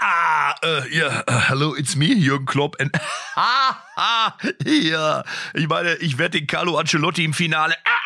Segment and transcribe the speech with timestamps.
[0.00, 2.76] ah, uh, yeah, uh, hello, it's me, Jürgen Klopp.
[2.80, 2.90] And,
[3.36, 5.24] ah, ah, ja,
[5.54, 7.74] ich meine, ich werde den Carlo Ancelotti im Finale.
[7.84, 7.97] Ah,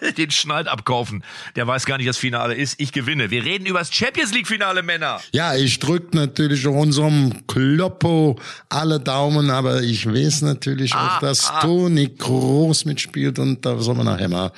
[0.16, 1.22] den Schneid abkaufen.
[1.56, 2.80] Der weiß gar nicht, was Finale ist.
[2.80, 3.30] Ich gewinne.
[3.30, 5.20] Wir reden über das Champions League Finale, Männer.
[5.32, 8.38] Ja, ich drücke natürlich unserem Kloppo
[8.68, 11.60] alle Daumen, aber ich weiß natürlich ah, auch, dass ah.
[11.60, 14.52] Toni groß mitspielt und da soll man nachher mal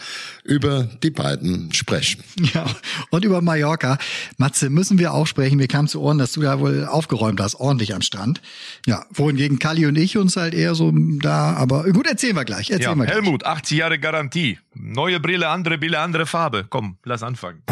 [0.44, 2.22] über die beiden sprechen.
[2.54, 2.66] Ja,
[3.10, 3.98] und über Mallorca.
[4.36, 5.58] Matze, müssen wir auch sprechen.
[5.58, 8.40] Wir kamen zu Ohren, dass du da wohl aufgeräumt hast, ordentlich am Strand.
[8.86, 12.70] Ja, wohingegen Kali und ich uns halt eher so da, aber gut, erzählen wir gleich.
[12.70, 13.14] Erzählen ja, wir gleich.
[13.14, 14.58] Helmut, 80 Jahre Garantie.
[14.74, 16.66] Neue Brille, andere Brille, andere Farbe.
[16.68, 17.62] Komm, lass anfangen.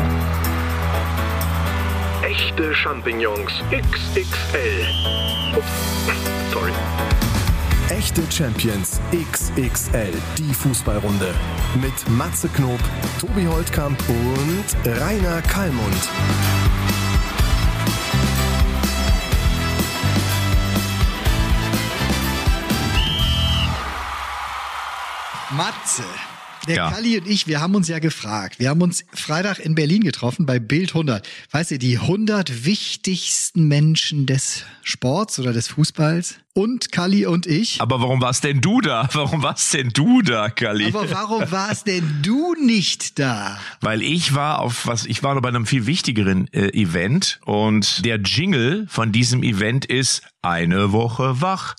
[2.23, 4.87] Echte Champignons XXL.
[5.57, 5.67] Ups,
[6.53, 6.73] sorry.
[7.91, 11.35] Echte Champions XXL, die Fußballrunde.
[11.81, 12.81] Mit Matze Knob,
[13.21, 16.09] Tobi Holtkamp und Rainer Kallmund.
[25.57, 26.05] Matze.
[26.69, 26.91] Der ja.
[26.91, 28.59] Kalli und ich, wir haben uns ja gefragt.
[28.59, 31.27] Wir haben uns Freitag in Berlin getroffen bei Bild 100.
[31.51, 36.37] Weißt du, die 100 wichtigsten Menschen des Sports oder des Fußballs?
[36.55, 37.81] Und Kalli und ich.
[37.81, 39.09] Aber warum warst denn du da?
[39.13, 40.87] Warum warst denn du da, Kalli?
[40.87, 43.61] Aber warum warst denn du nicht da?
[43.81, 48.05] Weil ich war auf was, ich war noch bei einem viel wichtigeren äh, Event und
[48.05, 51.77] der Jingle von diesem Event ist eine Woche wach,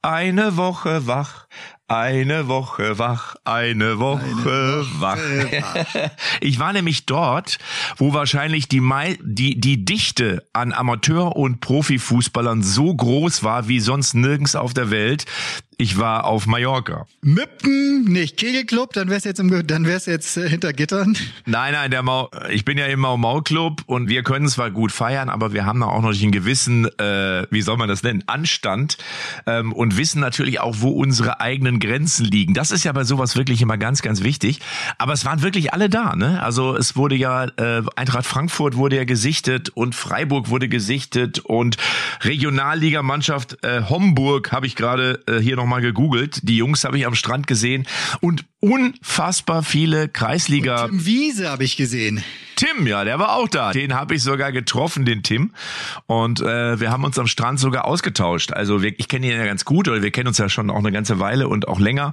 [0.00, 1.46] eine Woche wach,
[1.90, 5.18] eine Woche wach, eine Woche, eine Woche wach.
[5.18, 6.10] wach.
[6.40, 7.58] ich war nämlich dort,
[7.96, 8.80] wo wahrscheinlich die,
[9.22, 14.92] die, die Dichte an Amateur- und Profifußballern so groß war wie sonst nirgends auf der
[14.92, 15.24] Welt.
[15.80, 17.06] Ich war auf Mallorca.
[17.22, 21.16] Mippen, nicht Kegelclub, dann wär's jetzt im, dann wär's jetzt äh, hinter Gittern.
[21.46, 24.70] Nein, nein, der Mau, ich bin ja im Mau Mau Club und wir können zwar
[24.70, 28.02] gut feiern, aber wir haben da auch noch einen gewissen, äh, wie soll man das
[28.02, 28.98] nennen, Anstand
[29.46, 32.52] ähm, und wissen natürlich auch, wo unsere eigenen Grenzen liegen.
[32.52, 34.60] Das ist ja bei sowas wirklich immer ganz, ganz wichtig.
[34.98, 36.42] Aber es waren wirklich alle da, ne?
[36.42, 41.78] Also es wurde ja äh, Eintracht Frankfurt wurde ja gesichtet und Freiburg wurde gesichtet und
[42.20, 46.40] Regionalligamannschaft äh, Homburg habe ich gerade äh, hier noch mal gegoogelt.
[46.42, 47.86] Die Jungs habe ich am Strand gesehen
[48.20, 50.84] und unfassbar viele Kreisliga.
[50.84, 52.22] Und Tim Wiese habe ich gesehen.
[52.60, 53.72] Tim, ja, der war auch da.
[53.72, 55.52] Den habe ich sogar getroffen, den Tim.
[56.04, 58.52] Und äh, wir haben uns am Strand sogar ausgetauscht.
[58.52, 60.76] Also wir, ich kenne ihn ja ganz gut, oder wir kennen uns ja schon auch
[60.76, 62.12] eine ganze Weile und auch länger.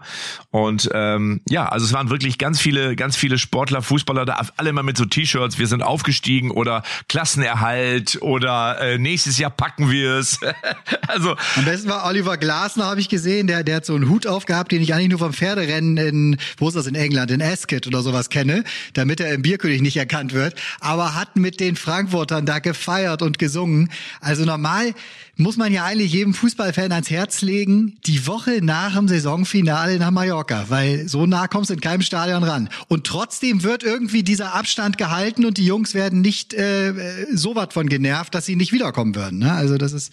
[0.49, 4.69] Und ähm, ja, also es waren wirklich ganz viele, ganz viele Sportler, Fußballer da, alle
[4.69, 5.59] immer mit so T-Shirts.
[5.59, 10.39] Wir sind aufgestiegen oder Klassenerhalt oder äh, nächstes Jahr packen wir es.
[11.07, 13.47] also am besten war Oliver Glasner, habe ich gesehen.
[13.47, 16.67] Der, der hat so einen Hut aufgehabt, den ich eigentlich nur vom Pferderennen in, wo
[16.67, 20.33] ist das in England, in Ascot oder sowas kenne, damit er im Bierkönig nicht erkannt
[20.33, 23.89] wird aber hat mit den Frankfurtern da gefeiert und gesungen.
[24.21, 24.93] Also normal
[25.35, 30.11] muss man ja eigentlich jedem Fußballfan ans Herz legen, die Woche nach dem Saisonfinale nach
[30.11, 32.69] Mallorca, weil so nah kommst du in keinem Stadion ran.
[32.87, 36.93] Und trotzdem wird irgendwie dieser Abstand gehalten und die Jungs werden nicht äh,
[37.33, 39.39] so was von genervt, dass sie nicht wiederkommen würden.
[39.39, 39.51] Ne?
[39.51, 40.11] Also das ist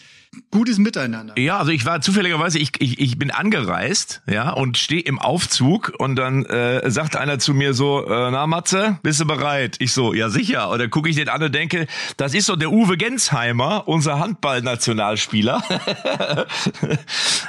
[0.50, 1.38] gutes Miteinander.
[1.38, 5.92] Ja, also ich war zufälligerweise, ich, ich, ich bin angereist, ja, und stehe im Aufzug
[5.98, 9.76] und dann äh, sagt einer zu mir so, äh, na Matze, bist du bereit?
[9.78, 10.70] Ich so, ja sicher.
[10.70, 11.86] Und dann gucke ich den an und denke,
[12.16, 15.62] das ist so der Uwe Gensheimer, unser Handballnationalspieler.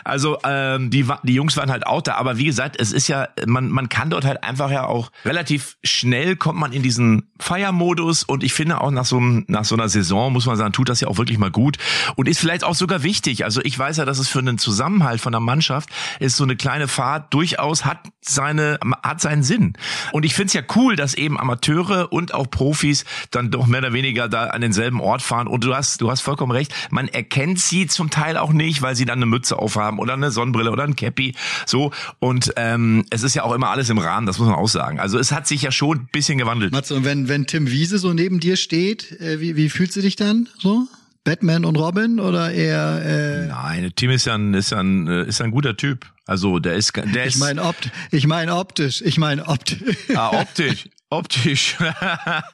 [0.04, 3.28] also ähm, die, die Jungs waren halt auch da, aber wie gesagt, es ist ja,
[3.46, 8.24] man, man kann dort halt einfach ja auch relativ schnell kommt man in diesen Feiermodus
[8.24, 11.02] und ich finde auch nach so, nach so einer Saison muss man sagen, tut das
[11.02, 11.78] ja auch wirklich mal gut
[12.16, 13.44] und ist vielleicht auch auch sogar wichtig.
[13.44, 16.56] Also ich weiß ja, dass es für einen Zusammenhalt von der Mannschaft ist so eine
[16.56, 19.74] kleine Fahrt durchaus hat seine hat seinen Sinn.
[20.12, 23.80] Und ich finde es ja cool, dass eben Amateure und auch Profis dann doch mehr
[23.80, 25.48] oder weniger da an denselben Ort fahren.
[25.48, 26.74] Und du hast du hast vollkommen recht.
[26.90, 30.32] Man erkennt sie zum Teil auch nicht, weil sie dann eine Mütze aufhaben oder eine
[30.32, 31.36] Sonnenbrille oder ein Cappy.
[31.66, 34.28] So und ähm, es ist ja auch immer alles im Rahmen.
[34.28, 35.00] Das muss man auch sagen.
[35.00, 36.74] Also es hat sich ja schon ein bisschen gewandelt.
[36.74, 40.02] Matze, und wenn wenn Tim Wiese so neben dir steht, äh, wie wie fühlst du
[40.02, 40.88] dich dann so?
[41.26, 43.02] Batman und Robin oder eher?
[43.04, 46.06] Äh Nein, Tim ist ja ein ist ja ein äh, ist ein guter Typ.
[46.26, 47.36] Also der ist der ist.
[47.36, 49.02] Ich meine opt ich meine optisch.
[49.02, 49.98] Ich meine optisch.
[50.16, 50.88] Ah, optisch.
[51.10, 51.78] Optisch.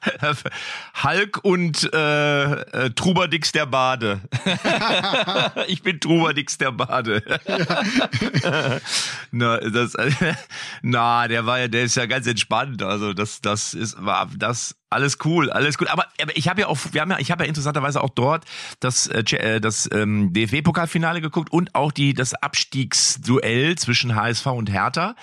[1.02, 4.20] Hulk und äh, äh, Trubadix der Bade.
[5.68, 7.22] ich bin Trubadix der Bade.
[9.32, 9.94] na, das,
[10.82, 12.82] na, der war ja, der ist ja ganz entspannt.
[12.82, 15.88] Also das, das ist, war das Alles cool, alles gut.
[15.88, 18.44] Aber, aber ich habe ja auch, wir haben ja, ich habe ja interessanterweise auch dort
[18.80, 24.70] das, äh, äh das ähm, DFB-Pokalfinale geguckt und auch die das Abstiegsduell zwischen HSV und
[24.70, 25.14] Hertha.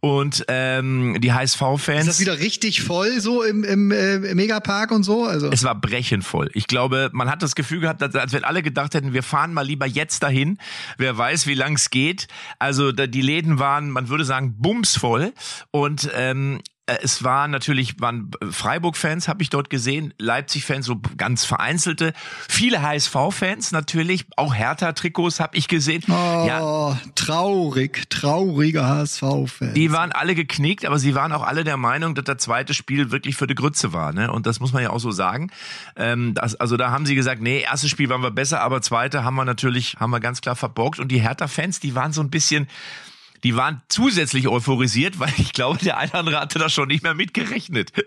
[0.00, 2.00] Und ähm, die HSV-Fans.
[2.00, 5.24] Ist das wieder richtig voll so im, im, äh, Megapark und so?
[5.24, 6.50] Also es war brechenvoll.
[6.52, 9.66] Ich glaube, man hat das Gefühl gehabt, als wenn alle gedacht hätten, wir fahren mal
[9.66, 10.58] lieber jetzt dahin.
[10.98, 12.28] Wer weiß, wie lang es geht.
[12.58, 15.32] Also da, die Läden waren, man würde sagen, bumsvoll.
[15.70, 21.46] Und ähm, äh, es war natürlich, waren Freiburg-Fans, habe ich dort gesehen, Leipzig-Fans, so ganz
[21.46, 22.12] vereinzelte,
[22.46, 26.02] viele HSV-Fans natürlich, auch Hertha-Trikots habe ich gesehen.
[26.08, 29.72] Oh, ja, traurig, trauriger HSV-Fans.
[29.72, 33.10] Die waren alle geknickt, aber sie waren auch alle der Meinung, dass das zweite Spiel
[33.10, 34.12] wirklich für die Grütze war.
[34.12, 34.30] Ne?
[34.30, 35.50] Und das muss man ja auch so sagen.
[35.96, 39.24] Ähm, das, also da haben sie gesagt, nee, erstes Spiel waren wir besser, aber zweite
[39.24, 41.00] haben wir natürlich, haben wir ganz klar verborgt.
[41.00, 42.68] Und die Hertha-Fans, die waren so ein bisschen
[43.44, 47.02] die waren zusätzlich euphorisiert, weil ich glaube, der eine oder andere hatte da schon nicht
[47.02, 47.92] mehr mitgerechnet.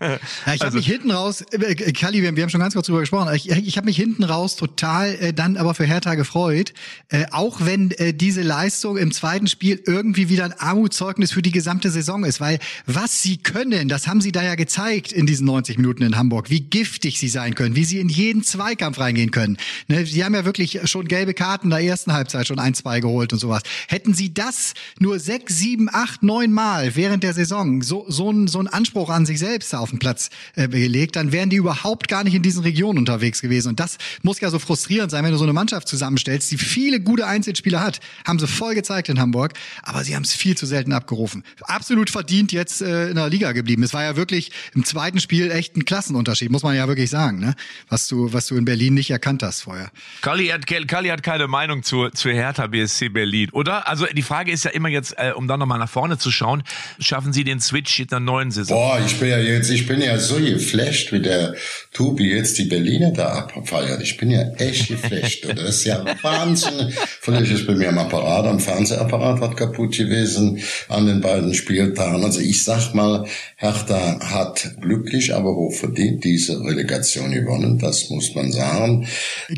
[0.00, 0.18] Ja,
[0.54, 3.00] ich habe also, mich hinten raus, äh, Kali, wir, wir haben schon ganz kurz drüber
[3.00, 6.72] gesprochen, ich, ich habe mich hinten raus total äh, dann aber für Hertha gefreut,
[7.08, 11.50] äh, auch wenn äh, diese Leistung im zweiten Spiel irgendwie wieder ein Armutszeugnis für die
[11.50, 15.46] gesamte Saison ist, weil was sie können, das haben sie da ja gezeigt in diesen
[15.46, 19.30] 90 Minuten in Hamburg, wie giftig sie sein können, wie sie in jeden Zweikampf reingehen
[19.30, 19.56] können.
[19.88, 23.00] Ne, sie haben ja wirklich schon gelbe Karten in der ersten Halbzeit schon ein, zwei
[23.00, 23.62] geholt und sowas.
[23.88, 28.30] Hätten sie das das nur sechs, sieben, acht, neun Mal während der Saison so, so,
[28.30, 31.56] ein, so ein Anspruch an sich selbst auf den Platz äh, gelegt, dann wären die
[31.56, 33.68] überhaupt gar nicht in diesen Regionen unterwegs gewesen.
[33.68, 37.00] Und das muss ja so frustrierend sein, wenn du so eine Mannschaft zusammenstellst, die viele
[37.00, 38.00] gute Einzelspieler hat.
[38.26, 41.44] Haben sie voll gezeigt in Hamburg, aber sie haben es viel zu selten abgerufen.
[41.62, 43.82] Absolut verdient jetzt äh, in der Liga geblieben.
[43.82, 47.38] Es war ja wirklich im zweiten Spiel echt ein Klassenunterschied, muss man ja wirklich sagen,
[47.38, 47.54] ne?
[47.88, 49.90] was, du, was du in Berlin nicht erkannt hast vorher.
[50.22, 53.88] Kali hat, hat keine Meinung zu, zu Hertha BSC Berlin, oder?
[53.88, 56.30] Also die Frage Frage ist ja immer jetzt, äh, um dann nochmal nach vorne zu
[56.30, 56.62] schauen,
[56.98, 58.78] schaffen Sie den Switch in der neuen Saison?
[58.78, 61.54] Boah, ich bin ja jetzt, ich bin ja so geflasht, wie der
[61.92, 64.02] Tubi jetzt die Berliner da abfeiert.
[64.02, 65.46] Ich bin ja echt geflasht.
[65.54, 66.92] das ist ja Wahnsinn.
[67.20, 72.24] Vielleicht ist bei mir am Apparat, am Fernsehapparat was kaputt gewesen an den beiden Spieltagen.
[72.24, 77.78] Also ich sag mal, Hertha hat glücklich, aber hochverdient diese Relegation gewonnen.
[77.78, 79.06] Das muss man sagen.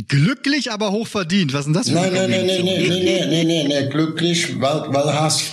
[0.09, 1.53] Glücklich, aber hochverdient.
[1.53, 3.91] Was ist denn das für nein, nein, nein, nein, nein, nein, nein, nein, nein, nein,
[3.91, 5.53] glücklich, weil, weil HSV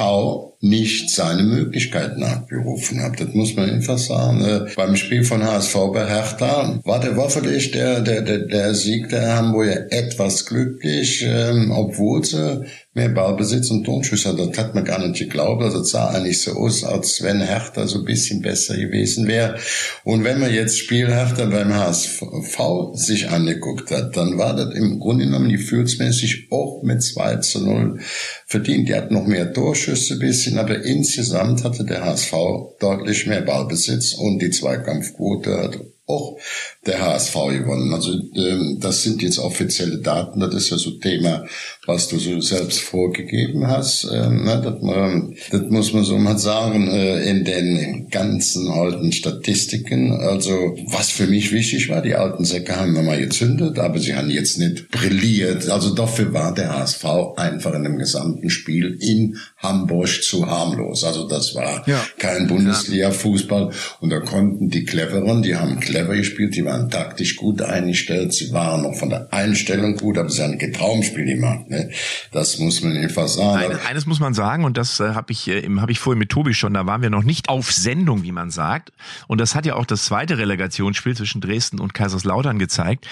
[0.59, 3.19] nicht seine Möglichkeiten abgerufen hat.
[3.19, 4.43] Das muss man einfach sagen.
[4.43, 9.09] Äh, beim Spiel von HSV bei Hertha war der Waffelich der, der, der, der Sieg
[9.09, 12.65] der Hamburger etwas glücklich, ähm, obwohl sie
[12.97, 14.35] mehr Ballbesitz und Tonschüsse.
[14.35, 15.63] Das hat man gar nicht geglaubt.
[15.63, 19.57] Also es sah eigentlich so aus, als wenn Hertha so ein bisschen besser gewesen wäre.
[20.03, 22.59] Und wenn man jetzt Spiel Hertha beim HSV
[22.95, 27.99] sich angeguckt hat, dann war das im Grunde genommen gefühlsmäßig auch mit 2 zu 0
[28.45, 28.89] verdient.
[28.89, 32.33] Die hat noch mehr Torschüsse ein bisschen, aber insgesamt hatte der HSV
[32.79, 36.37] deutlich mehr Ballbesitz und die Zweikampfquote hat auch
[36.87, 37.93] der HSV gewonnen.
[37.93, 41.45] Also ähm, das sind jetzt offizielle Daten, das ist ja so Thema,
[41.85, 44.07] was du so selbst vorgegeben hast.
[44.11, 50.11] Ähm, das, man, das muss man so mal sagen, äh, in den ganzen alten Statistiken.
[50.13, 54.15] Also was für mich wichtig war, die alten Säcke haben wir mal gezündet, aber sie
[54.15, 55.69] haben jetzt nicht brilliert.
[55.69, 57.05] Also dafür war der HSV
[57.35, 61.03] einfach in dem gesamten Spiel in Hamburg zu harmlos.
[61.03, 62.01] Also das war ja.
[62.17, 67.61] kein Bundesliga-Fußball und da konnten die Cleveren, die haben clever gespielt, die waren taktisch gut
[67.61, 71.69] eingestellt, sie waren noch von der Einstellung gut, aber sie haben ein Traumspiel gemacht.
[71.69, 71.91] Ne?
[72.31, 73.71] Das muss man einfach sagen.
[73.71, 76.29] Eine, eines muss man sagen und das äh, habe ich, äh, hab ich vorhin mit
[76.29, 78.91] Tobi schon, da waren wir noch nicht auf Sendung, wie man sagt.
[79.27, 83.07] Und das hat ja auch das zweite Relegationsspiel zwischen Dresden und Kaiserslautern gezeigt.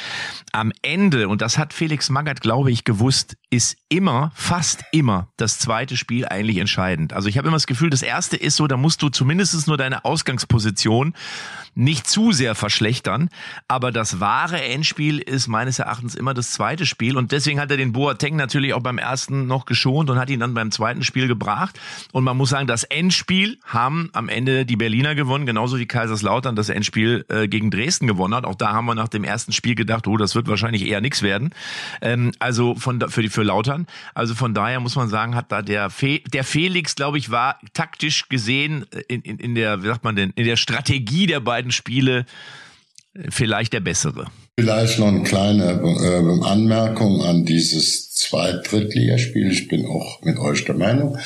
[0.51, 5.59] Am Ende, und das hat Felix Magath, glaube ich, gewusst, ist immer, fast immer das
[5.59, 7.13] zweite Spiel eigentlich entscheidend.
[7.13, 9.77] Also ich habe immer das Gefühl, das erste ist so, da musst du zumindest nur
[9.77, 11.13] deine Ausgangsposition
[11.75, 13.29] nicht zu sehr verschlechtern.
[13.67, 17.17] Aber das wahre Endspiel ist meines Erachtens immer das zweite Spiel.
[17.17, 20.39] Und deswegen hat er den Boateng natürlich auch beim ersten noch geschont und hat ihn
[20.39, 21.79] dann beim zweiten Spiel gebracht.
[22.12, 26.55] Und man muss sagen, das Endspiel haben am Ende die Berliner gewonnen, genauso wie Kaiserslautern
[26.55, 28.45] das Endspiel äh, gegen Dresden gewonnen hat.
[28.45, 31.21] Auch da haben wir nach dem ersten Spiel gedacht, oh, das wird wahrscheinlich eher nichts
[31.21, 31.51] werden.
[32.01, 33.88] Ähm, also von für die für Lautern.
[34.14, 37.60] Also von daher muss man sagen, hat da der Fe der Felix, glaube ich, war
[37.74, 41.72] taktisch gesehen in, in, in der, wie sagt man denn, in der Strategie der beiden
[41.72, 42.25] Spiele
[43.30, 44.25] vielleicht der bessere.
[44.58, 49.52] Vielleicht noch eine kleine äh, Anmerkung an dieses Zweit-Drittligaspiel.
[49.52, 51.18] Ich bin auch mit euch der Meinung,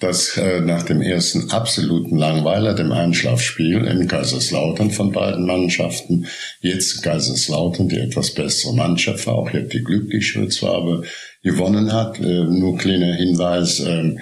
[0.00, 6.26] dass äh, nach dem ersten absoluten Langweiler, dem Einschlafspiel in Kaiserslautern von beiden Mannschaften,
[6.60, 11.02] jetzt Kaiserslautern die etwas bessere Mannschaft war, auch jetzt die glücklichere zwar, aber
[11.44, 12.18] gewonnen hat.
[12.18, 14.16] Äh, nur kleiner Hinweis, äh,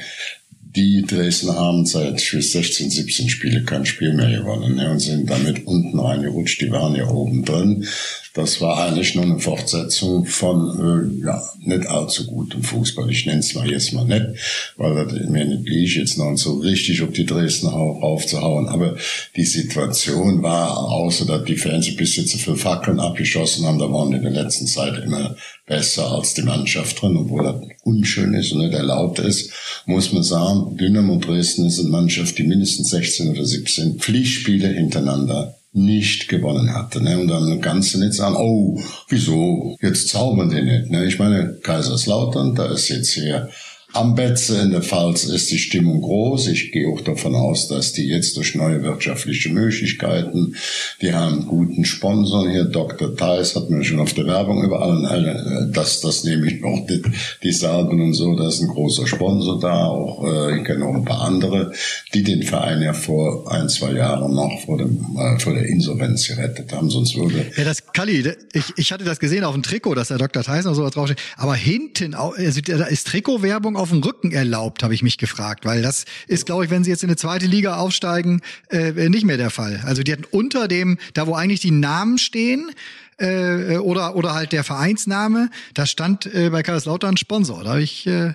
[0.74, 5.66] die Dresden haben seit 16, 17 Spiele kein Spiel mehr gewonnen ne, und sind damit
[5.66, 6.62] unten reingerutscht.
[6.62, 7.86] Die waren ja oben drin.
[8.34, 13.10] Das war eigentlich nur eine Fortsetzung von äh, ja nicht allzu gutem Fußball.
[13.10, 14.40] Ich nenne es mal jetzt mal nicht,
[14.78, 18.68] weil das mir nicht liegt, jetzt noch so richtig auf die Dresden aufzuhauen.
[18.68, 18.96] Aber
[19.36, 23.92] die Situation war, außer dass die Fans ein bisschen zu viel Fackeln abgeschossen haben, da
[23.92, 25.36] waren in der letzten Zeit immer
[25.72, 29.50] besser als die Mannschaft drin, obwohl das unschön ist und nicht erlaubt ist,
[29.86, 35.54] muss man sagen, Dynamo Dresden ist eine Mannschaft, die mindestens 16 oder 17 Pflichtspiele hintereinander
[35.72, 37.02] nicht gewonnen hatte.
[37.02, 37.18] Ne?
[37.18, 40.90] Und dann kannst du nicht sagen, oh, wieso, jetzt zaubern die nicht.
[40.90, 41.06] Ne?
[41.06, 43.48] Ich meine, Kaiserslautern, da ist jetzt hier
[43.92, 46.48] am Betze in der Pfalz ist die Stimmung groß.
[46.48, 50.56] Ich gehe auch davon aus, dass die jetzt durch neue wirtschaftliche Möglichkeiten,
[51.00, 53.14] die haben guten Sponsor hier, Dr.
[53.14, 57.02] Theis hat mir schon auf der Werbung überall, äh, das, das nehme ich noch, die,
[57.42, 60.94] die Salben und so, da ist ein großer Sponsor da, auch, äh, ich kenne noch
[60.94, 61.72] ein paar andere,
[62.14, 66.28] die den Verein ja vor ein, zwei Jahren noch vor, dem, äh, vor der Insolvenz
[66.28, 67.46] gerettet haben, sonst würde...
[67.56, 70.42] Ja, das, Kalli, ich, ich hatte das gesehen auf dem Trikot, dass der Dr.
[70.42, 74.94] Theis noch sowas draufsteht, aber hinten, also, da ist Trikotwerbung auf dem Rücken erlaubt, habe
[74.94, 77.76] ich mich gefragt, weil das ist, glaube ich, wenn sie jetzt in eine zweite Liga
[77.76, 79.82] aufsteigen, äh, nicht mehr der Fall.
[79.84, 82.70] Also die hatten unter dem, da wo eigentlich die Namen stehen,
[83.18, 87.62] äh, oder oder halt der Vereinsname, da stand äh, bei Kaiserslautern Sponsor.
[87.64, 88.34] Da habe ich, äh,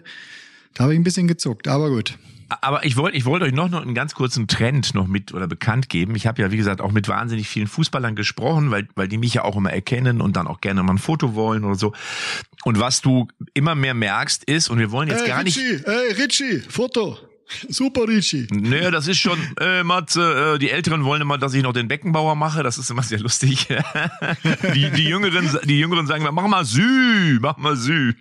[0.74, 2.18] da habe ich ein bisschen gezuckt, aber gut.
[2.62, 5.48] Aber ich wollte ich wollte euch noch, noch einen ganz kurzen Trend noch mit oder
[5.48, 6.16] bekannt geben.
[6.16, 9.34] Ich habe ja, wie gesagt, auch mit wahnsinnig vielen Fußballern gesprochen, weil, weil die mich
[9.34, 11.94] ja auch immer erkennen und dann auch gerne mal ein Foto wollen oder so.
[12.63, 15.88] Und was du immer mehr merkst ist, und wir wollen jetzt ey, gar Richie, nicht.
[15.88, 17.18] Ey, Richie, Foto.
[17.70, 18.48] Super, Richie.
[18.51, 21.88] Naja, das ist schon, äh, Matze, äh, die Älteren wollen immer, dass ich noch den
[21.88, 22.62] Beckenbauer mache.
[22.62, 23.68] Das ist immer sehr lustig.
[24.75, 28.13] die, die, Jüngeren, die Jüngeren sagen, mach mal Sü, mach mal Sü.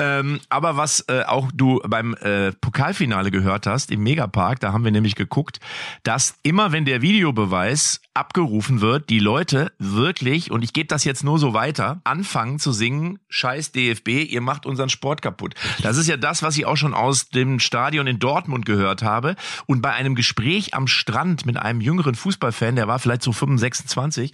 [0.00, 4.82] Ähm, aber was äh, auch du beim äh, Pokalfinale gehört hast, im Megapark, da haben
[4.82, 5.60] wir nämlich geguckt,
[6.04, 11.22] dass immer, wenn der Videobeweis abgerufen wird, die Leute wirklich, und ich gebe das jetzt
[11.22, 15.54] nur so weiter, anfangen zu singen, scheiß DFB, ihr macht unseren Sport kaputt.
[15.82, 19.36] Das ist ja das, was ich auch schon aus dem Stadion in Dortmund gehört habe.
[19.66, 23.60] Und bei einem Gespräch am Strand mit einem jüngeren Fußballfan, der war vielleicht so 25,
[23.60, 24.32] 26,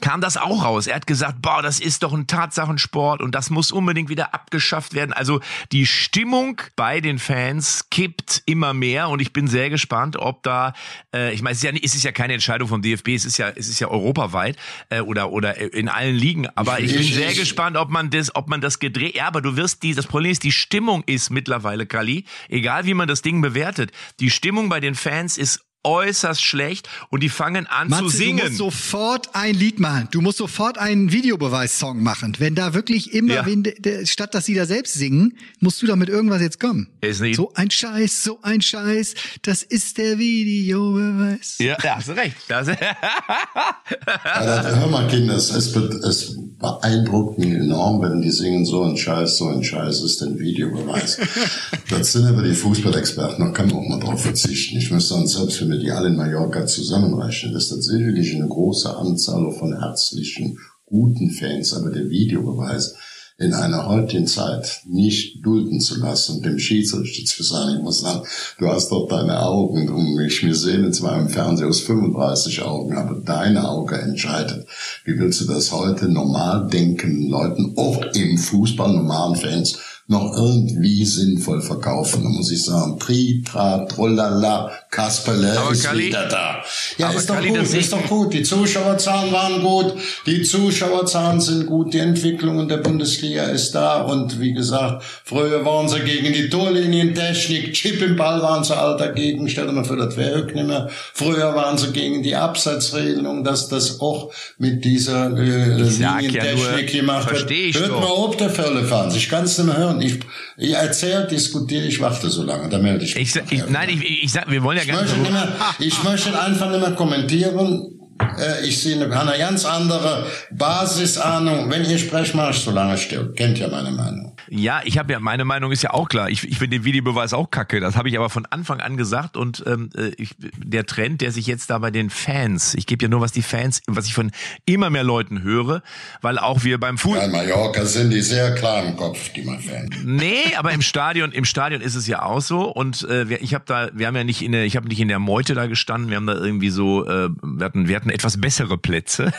[0.00, 0.86] kam das auch raus.
[0.86, 4.93] Er hat gesagt, boah, das ist doch ein Tatsachensport und das muss unbedingt wieder abgeschafft
[4.94, 5.12] werden.
[5.12, 5.40] Also
[5.72, 10.72] die Stimmung bei den Fans kippt immer mehr und ich bin sehr gespannt, ob da,
[11.14, 13.38] äh, ich meine, es ist, ja, es ist ja keine Entscheidung vom DFB, es ist
[13.38, 14.56] ja, es ist ja europaweit
[14.90, 16.48] äh, oder oder in allen Ligen.
[16.54, 19.16] Aber ich, ich bin sehr ich, gespannt, ob man das, ob man das gedreht.
[19.16, 22.94] Ja, aber du wirst die, das Problem ist, die Stimmung ist mittlerweile, Kali, egal wie
[22.94, 27.66] man das Ding bewertet, die Stimmung bei den Fans ist äußerst schlecht und die fangen
[27.66, 28.38] an Matze, zu singen.
[28.38, 30.08] Du musst sofort ein Lied machen.
[30.10, 32.34] Du musst sofort einen Videobeweis-Song machen.
[32.38, 33.46] Wenn da wirklich immer, ja.
[33.46, 33.64] wenn,
[34.06, 36.88] statt dass sie da selbst singen, musst du da mit irgendwas jetzt kommen.
[37.00, 37.36] Ist nicht.
[37.36, 41.56] So ein Scheiß, so ein Scheiß, das ist der Videobeweis.
[41.58, 42.36] Ja, ja hast du recht.
[42.48, 42.66] Das
[44.34, 48.96] das, hör mal, Kinder, es, es, es beeindruckt mich enorm, wenn die singen so ein
[48.96, 51.18] Scheiß, so ein Scheiß ist ein Videobeweis.
[51.90, 54.78] das sind aber die Fußballexperten, da kann man auch mal drauf verzichten.
[54.78, 58.96] Ich muss sagen, selbst für wir die alle in Mallorca zusammenrechnen, ist tatsächlich eine große
[58.96, 62.94] Anzahl von herzlichen, guten Fans, aber der Videobeweis
[63.36, 68.00] in einer heutigen Zeit nicht dulden zu lassen und dem Schiedsrichter zu sagen, ich muss
[68.00, 68.24] sagen,
[68.60, 70.44] du hast doch deine Augen um mich.
[70.44, 74.68] Wir sehen zwar im Fernsehen aus 35 Augen, aber deine Auge entscheidet.
[75.04, 81.02] Wie willst du das heute normal denkenden Leuten, auch im Fußball, normalen Fans, noch irgendwie
[81.06, 82.22] sinnvoll verkaufen.
[82.24, 86.62] Da muss ich sagen, Tri, Tra, Trollala, Kasperle aber ist Kali, wieder da.
[86.98, 88.34] Ja, ist doch Kali, gut, ist doch gut.
[88.34, 89.94] Die Zuschauerzahlen waren gut,
[90.26, 95.64] die Zuschauerzahlen sind gut, die Entwicklung in der Bundesliga ist da und wie gesagt, früher
[95.64, 99.84] waren sie gegen die Torlinientechnik, Chip im Ball waren sie all dagegen, stell dir mal
[99.84, 100.90] vor, das wäre nicht mehr.
[101.14, 107.30] Früher waren sie gegen die Abseitsregelung, dass das auch mit dieser äh, Linientechnik ja gemacht
[107.32, 107.74] wird.
[107.74, 108.00] Hört doch.
[108.00, 110.20] mal ob der Fälle fahren, ich kann es nicht mehr hören und ich,
[110.56, 113.36] ich erzähle, diskutiere, ich warte so lange, da melde ich mich.
[113.36, 115.16] Ich, ich, nein, ich, ich sag, wir wollen ja gar nicht.
[115.16, 115.48] Mehr,
[115.78, 118.00] ich möchte einfach nicht mehr kommentieren.
[118.20, 121.70] Äh, ich sehe eine, eine ganz andere Basisahnung.
[121.70, 123.32] Wenn ihr sprecht, mache ich so lange still.
[123.34, 124.34] Kennt ja meine Meinung.
[124.48, 126.28] Ja, ich habe ja, meine Meinung ist ja auch klar.
[126.28, 127.80] Ich, ich finde den Videobeweis auch kacke.
[127.80, 129.36] Das habe ich aber von Anfang an gesagt.
[129.36, 133.02] Und ähm, äh, ich, der Trend, der sich jetzt da bei den Fans, ich gebe
[133.04, 134.30] ja nur, was die Fans, was ich von
[134.66, 135.82] immer mehr Leuten höre,
[136.20, 137.26] weil auch wir beim Fußball.
[137.26, 139.96] In Mallorca sind die sehr klar im Kopf, die mal Fans.
[140.04, 142.70] Nee, aber im Stadion, im Stadion ist es ja auch so.
[142.70, 145.08] Und äh, ich habe da, wir haben ja nicht in der, ich habe nicht in
[145.08, 146.10] der Meute da gestanden.
[146.10, 149.32] Wir haben da irgendwie so, äh, wir hatten, wir hatten etwas bessere Plätze.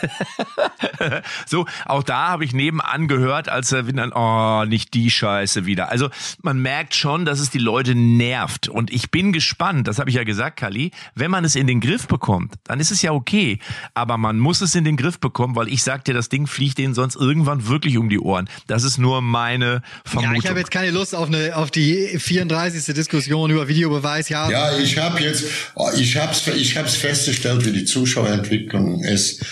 [1.46, 5.90] so, auch da habe ich nebenan gehört, als er dann, oh, nicht die Scheiße wieder.
[5.90, 6.10] Also
[6.42, 8.68] man merkt schon, dass es die Leute nervt.
[8.68, 11.80] Und ich bin gespannt, das habe ich ja gesagt, Kali, wenn man es in den
[11.80, 13.58] Griff bekommt, dann ist es ja okay.
[13.94, 16.78] Aber man muss es in den Griff bekommen, weil ich sag dir, das Ding fliegt
[16.78, 18.48] denen sonst irgendwann wirklich um die Ohren.
[18.66, 20.34] Das ist nur meine Vermutung.
[20.34, 22.94] Ja, ich habe jetzt keine Lust auf eine auf die 34.
[22.94, 24.28] Diskussion über Videobeweis.
[24.28, 25.44] Ja, ja ich habe jetzt,
[25.74, 28.55] oh, ich habe es ich hab's festgestellt, wie die Zuschauerentwicklung
[29.02, 29.44] ist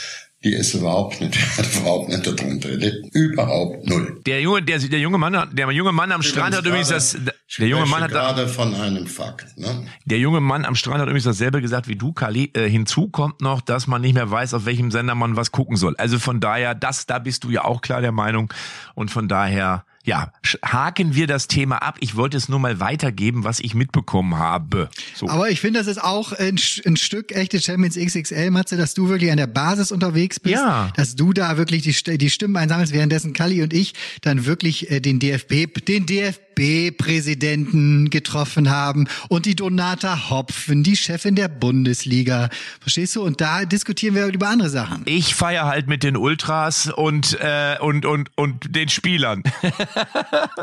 [0.44, 3.08] die ist überhaupt nicht, hat überhaupt nicht darunter gelitten.
[3.12, 4.20] Überhaupt null.
[4.26, 7.16] Der junge, der, der junge Mann, der junge Mann am Strand hat übrigens das,
[7.58, 9.86] der junge Mann hat gerade von einem Fakt, ne?
[10.04, 12.50] Der junge Mann am Strand hat übrigens dasselbe gesagt wie du, Kali.
[12.52, 15.76] Äh, hinzu kommt noch, dass man nicht mehr weiß, auf welchem Sender man was gucken
[15.76, 15.96] soll.
[15.96, 18.52] Also von daher, das, da bist du ja auch klar der Meinung.
[18.94, 20.32] Und von daher, ja,
[20.62, 21.96] haken wir das Thema ab.
[22.00, 24.90] Ich wollte es nur mal weitergeben, was ich mitbekommen habe.
[25.14, 25.28] So.
[25.28, 29.08] Aber ich finde, das ist auch ein, ein, Stück echte Champions XXL, Matze, dass du
[29.08, 30.92] wirklich an der Basis unterwegs bist, ja.
[30.96, 35.00] dass du da wirklich die, die Stimmen einsammelst, währenddessen Kali und ich dann wirklich äh,
[35.00, 42.48] den DFB, den DFB DFB-Präsidenten getroffen haben und die Donata Hopfen, die Chefin der Bundesliga.
[42.80, 43.22] Verstehst du?
[43.22, 45.02] Und da diskutieren wir über andere Sachen.
[45.06, 49.42] Ich feiere halt mit den Ultras und, äh, und, und, und den Spielern.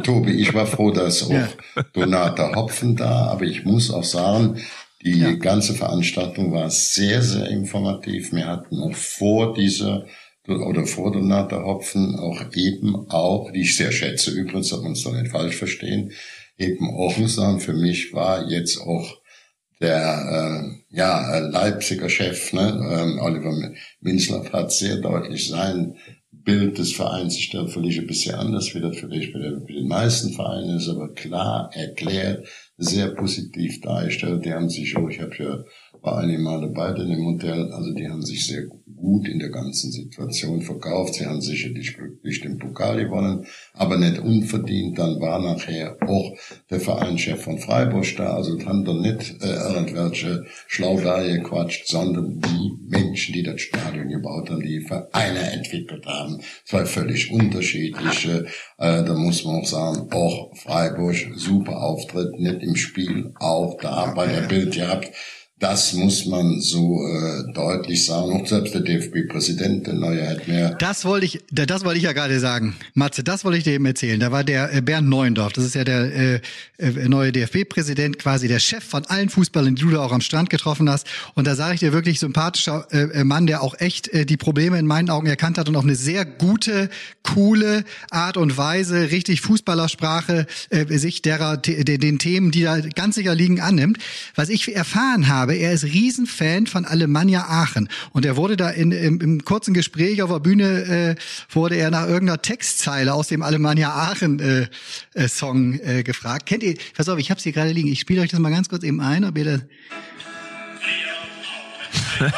[0.04, 1.50] Tobi, ich war froh, dass auch ja.
[1.94, 4.62] Donata Hopfen da, aber ich muss auch sagen,
[5.04, 5.32] die ja.
[5.34, 8.32] ganze Veranstaltung war sehr, sehr informativ.
[8.34, 10.06] Wir hatten auch vor dieser
[10.48, 15.04] oder vor Donata Hopfen auch eben auch, die ich sehr schätze übrigens, dass man es
[15.04, 16.12] doch nicht falsch verstehen,
[16.58, 19.22] eben Ochensam für mich war jetzt auch
[19.80, 25.96] der äh, ja, Leipziger Chef, ne, ähm, Oliver Minzlaff hat sehr deutlich sein
[26.44, 30.78] Bild des Vereins gestellt, völlig ein bisschen anders, wie das vielleicht bei den meisten Vereinen
[30.78, 32.48] ist, aber klar erklärt,
[32.82, 34.46] sehr positiv dargestellt.
[34.46, 35.64] Die haben sich auch, ich habe ja
[36.02, 38.64] war einige Male bei in dem Modell, also die haben sich sehr
[38.96, 41.16] gut in der ganzen Situation verkauft.
[41.16, 44.98] Sie haben sicherlich glücklich den Pokal gewonnen, aber nicht unverdient.
[44.98, 46.36] Dann war nachher auch
[46.70, 52.72] der Vereinschef von Freiburg da, also haben dann nicht äh, irgendwelche Schlaudarie gequatscht, sondern die
[52.88, 56.42] Menschen, die das Stadion gebaut haben, die Vereine entwickelt haben.
[56.66, 58.46] Zwei völlig unterschiedliche.
[58.78, 64.14] Äh, da muss man auch sagen, auch Freiburg, super Auftritt, nicht im Spiel, auch da
[64.16, 65.12] bei der Bild gehabt
[65.62, 68.34] das muss man so äh, deutlich sagen.
[68.34, 70.72] Auch selbst der DFB-Präsident, der neue hat mehr.
[70.72, 73.24] Das wollte ich, das wollte ich ja gerade sagen, Matze.
[73.24, 74.20] Das wollte ich dir eben erzählen.
[74.20, 75.54] Da war der äh, Bernd Neuendorf.
[75.54, 76.42] Das ist ja der äh,
[76.80, 80.50] äh, neue DFB-Präsident, quasi der Chef von allen Fußballern, die du da auch am Strand
[80.50, 81.06] getroffen hast.
[81.36, 84.38] Und da sage ich dir wirklich sympathischer äh, äh, Mann, der auch echt äh, die
[84.38, 86.90] Probleme in meinen Augen erkannt hat und auf eine sehr gute,
[87.22, 93.36] coole Art und Weise, richtig Fußballersprache, äh, sich derer, den Themen, die da ganz sicher
[93.36, 94.00] liegen, annimmt.
[94.34, 97.90] Was ich erfahren habe habe, er ist Riesenfan von Alemannia Aachen.
[98.12, 101.92] Und er wurde da in, im, im kurzen Gespräch auf der Bühne, äh, wurde er
[101.92, 104.68] nach irgendeiner Textzeile aus dem Alemannia Aachen äh,
[105.14, 106.46] äh, Song äh, gefragt.
[106.46, 107.90] Kennt ihr, pass auf, ich hab's hier gerade liegen.
[107.90, 109.62] Ich spiele euch das mal ganz kurz eben ein, ob ihr das...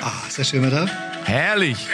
[0.00, 0.88] Ah, ist das schön, oder?
[1.24, 1.88] Herrlich.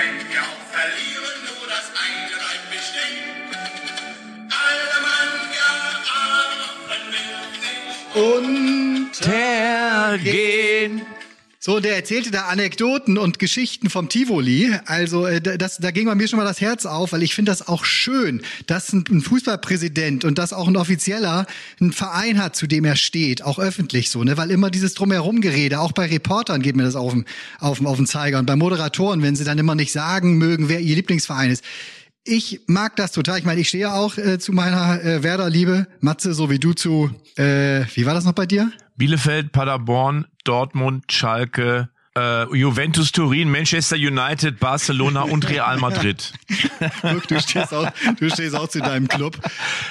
[8.15, 9.15] Untergehen.
[11.67, 14.77] So, der erzählte da Anekdoten und Geschichten vom Tivoli.
[14.85, 17.53] Also äh, das, da ging bei mir schon mal das Herz auf, weil ich finde
[17.53, 21.47] das auch schön, dass ein Fußballpräsident und dass auch ein Offizieller
[21.81, 24.37] einen Verein hat, zu dem er steht, auch öffentlich so, ne?
[24.37, 27.25] Weil immer dieses drumherum Gerede, auch bei Reportern geht mir das auf den,
[27.61, 30.81] auf, auf den Zeiger und bei Moderatoren, wenn sie dann immer nicht sagen mögen, wer
[30.81, 31.65] ihr Lieblingsverein ist
[32.25, 33.39] ich mag das total.
[33.39, 35.87] Ich meine, ich stehe auch äh, zu meiner äh, Werder-Liebe.
[36.01, 38.73] Matze, so wie du zu, äh, wie war das noch bei dir?
[38.97, 46.33] Bielefeld, Paderborn, Dortmund, Schalke, äh, Juventus Turin, Manchester United, Barcelona und Real Madrid.
[47.03, 49.37] Guck, du stehst auch, du stehst auch zu deinem Club.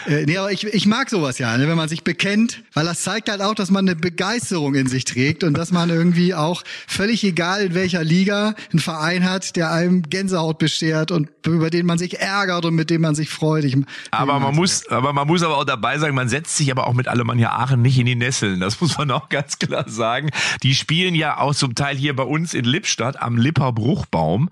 [0.07, 3.03] Äh, nee, aber ich, ich mag sowas ja, ne, wenn man sich bekennt, weil das
[3.03, 6.63] zeigt halt auch, dass man eine Begeisterung in sich trägt und dass man irgendwie auch
[6.87, 11.85] völlig egal in welcher Liga einen Verein hat, der einem Gänsehaut beschert und über den
[11.85, 13.65] man sich ärgert und mit dem man sich freut.
[13.65, 13.75] Ich,
[14.11, 16.93] aber man muss, aber man muss aber auch dabei sagen, man setzt sich aber auch
[16.93, 18.61] mit Alemannia Aachen nicht in die Nesseln.
[18.61, 20.29] Das muss man auch ganz klar sagen.
[20.63, 24.49] Die spielen ja auch zum Teil hier hier bei uns in Lippstadt am Lipper Bruchbaum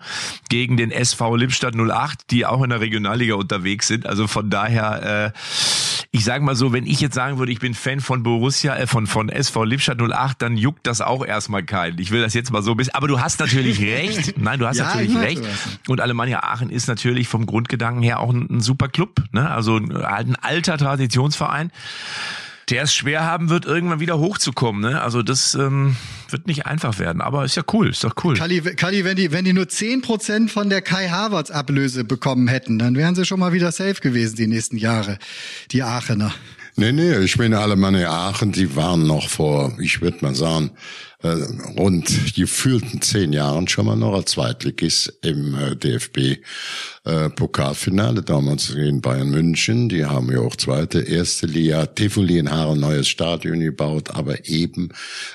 [0.49, 4.07] gegen den SV Lippstadt 08, die auch in der Regionalliga unterwegs sind.
[4.07, 5.39] Also von daher, äh,
[6.11, 8.87] ich sage mal so, wenn ich jetzt sagen würde, ich bin Fan von Borussia, äh,
[8.87, 11.99] von, von SV Lippstadt 08, dann juckt das auch erstmal keinen.
[11.99, 14.39] Ich will das jetzt mal so ein bisschen, aber du hast natürlich recht.
[14.39, 15.43] Nein, du hast ja, natürlich recht.
[15.87, 19.49] Und Alemannia Aachen ist natürlich vom Grundgedanken her auch ein, ein super Club, ne?
[19.49, 21.71] Also halt ein alter Traditionsverein
[22.71, 24.81] der es schwer haben wird, irgendwann wieder hochzukommen.
[24.81, 25.01] Ne?
[25.01, 25.97] Also das ähm,
[26.29, 28.35] wird nicht einfach werden, aber ist ja cool, ist doch cool.
[28.35, 32.47] Kali, Kali wenn, die, wenn die nur zehn Prozent von der Kai Havertz Ablöse bekommen
[32.47, 35.19] hätten, dann wären sie schon mal wieder safe gewesen die nächsten Jahre,
[35.71, 36.33] die Aachener.
[36.77, 40.71] Nee, nee, ich meine, alle meine Aachen, die waren noch vor, ich würde mal sagen,
[41.77, 46.39] rund gefühlten zehn Jahren schon mal noch als Zweitligist im äh, DFB
[47.03, 49.89] äh, Pokalfinale damals in Bayern München.
[49.89, 54.89] Die haben ja auch zweite, erste Liga, Tivoli in Haare, neues Stadion gebaut, aber eben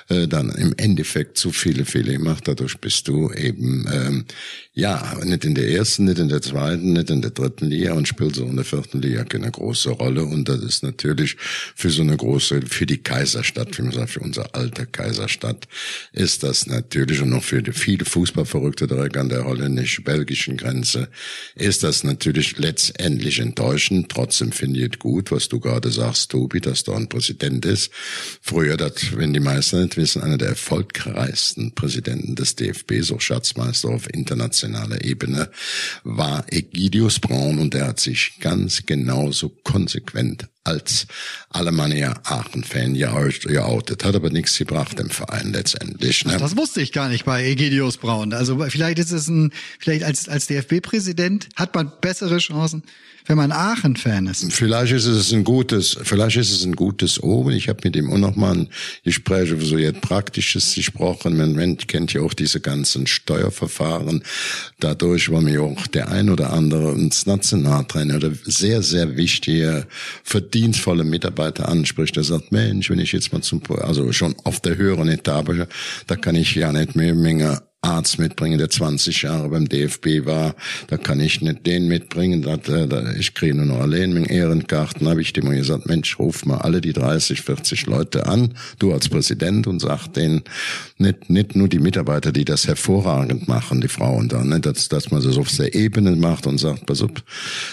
[0.07, 2.47] äh, dann im Endeffekt zu viele Fehler gemacht.
[2.47, 4.25] Dadurch bist du eben ähm,
[4.73, 8.07] ja nicht in der ersten, nicht in der zweiten, nicht in der dritten Liga und
[8.07, 10.23] spielst so in der vierten Liga keine große Rolle.
[10.23, 14.21] Und das ist natürlich für so eine große, für die Kaiserstadt, wie man sagt, für
[14.21, 15.67] unsere alte Kaiserstadt,
[16.11, 21.09] ist das natürlich und noch für viele Fußballverrückte direkt an der holländisch-belgischen Grenze
[21.55, 24.09] ist das natürlich letztendlich enttäuschend.
[24.09, 27.91] Trotzdem finde ich es gut, was du gerade sagst, Tobi, dass da ein Präsident ist.
[28.41, 33.89] Früher, das, wenn die meisten nicht wissen, einer der erfolgreichsten Präsidenten des DFB, so Schatzmeister
[33.89, 35.49] auf internationaler Ebene,
[36.03, 41.07] war Egidius Braun und der hat sich ganz genauso konsequent als
[41.49, 44.03] Alemannia Aachen-Fan geoutet.
[44.03, 46.25] Hat aber nichts gebracht im Verein letztendlich.
[46.25, 46.37] Ne?
[46.37, 48.33] Das wusste ich gar nicht bei Egidius Braun.
[48.33, 52.83] Also vielleicht ist es ein, vielleicht als, als DFB-Präsident hat man bessere Chancen
[53.27, 54.51] wenn man Aachen-Fan ist.
[54.53, 57.53] Vielleicht ist es ein gutes, vielleicht ist es ein gutes Omen.
[57.55, 58.69] Ich habe mit ihm auch noch mal ein
[59.03, 61.35] Gespräch über so jetzt Praktisches gesprochen.
[61.37, 64.23] Man, man kennt ja auch diese ganzen Steuerverfahren.
[64.79, 69.85] Dadurch war mir auch der ein oder andere ins Nationaltrainer oder sehr, sehr wichtige,
[70.23, 72.15] verdienstvolle Mitarbeiter anspricht.
[72.15, 75.67] Der sagt, Mensch, wenn ich jetzt mal zum, also schon auf der höheren Etappe,
[76.07, 80.55] da kann ich ja nicht mehr Menge Arzt mitbringen, der 20 Jahre beim DFB war.
[80.87, 82.41] Da kann ich nicht den mitbringen.
[82.41, 85.07] Da, da, ich kriege nur noch allein mit Ehrenkarten.
[85.07, 89.07] habe ich dem gesagt, Mensch, ruf mal alle die 30, 40 Leute an, du als
[89.07, 90.43] Präsident, und sag denen,
[90.97, 95.11] nicht, nicht nur die Mitarbeiter, die das hervorragend machen, die Frauen da, ne, dass, dass
[95.11, 97.11] man das auf der Ebene macht und sagt, pass auf,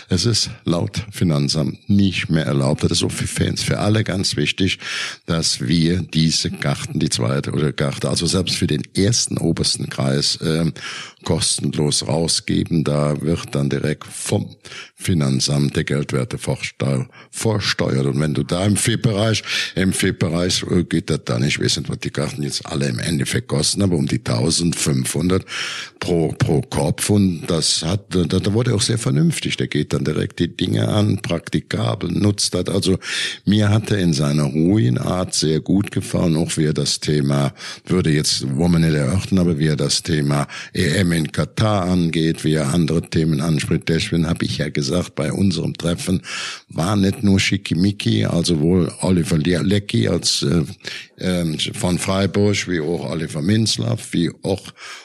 [0.08, 2.84] es ist laut Finanzamt nicht mehr erlaubt.
[2.84, 4.78] Das ist auch für Fans, für alle ganz wichtig,
[5.26, 10.36] dass wir diese Karten, die zweite oder Karte, also selbst für den ersten obersten Kreis
[10.36, 10.70] äh,
[11.24, 12.84] kostenlos rausgeben.
[12.84, 14.54] Da wird dann direkt vom
[14.94, 18.06] Finanzamt der Geldwerte vorsteuert.
[18.06, 19.42] Und wenn du da im FIP-Bereich,
[19.74, 23.48] im FIP-Bereich äh, geht das da nicht, wissen, was die Karten jetzt alle im Endeffekt
[23.48, 25.44] kosten, aber um die 1500
[25.98, 27.10] pro, pro Kopf.
[27.10, 29.56] Und das hat, da, wurde auch sehr vernünftig.
[29.56, 32.68] Der geht dann direkt die Dinge an, praktikabel, nutzt das.
[32.68, 32.98] Also
[33.44, 37.52] mir hat er in seiner ruhigen Art sehr gut gefallen, auch wie er das Thema,
[37.86, 42.44] würde jetzt, wo man nicht erörtern, aber wie er das Thema EM in Katar angeht,
[42.44, 43.88] wie er andere Themen anspricht.
[43.88, 46.22] Deswegen habe ich ja gesagt, bei unserem Treffen
[46.68, 50.64] war nicht nur Schickimicki, also wohl Oliver Leckie als äh,
[51.16, 54.62] äh, von Freiburg, wie auch Oliver Minzlaff, wie auch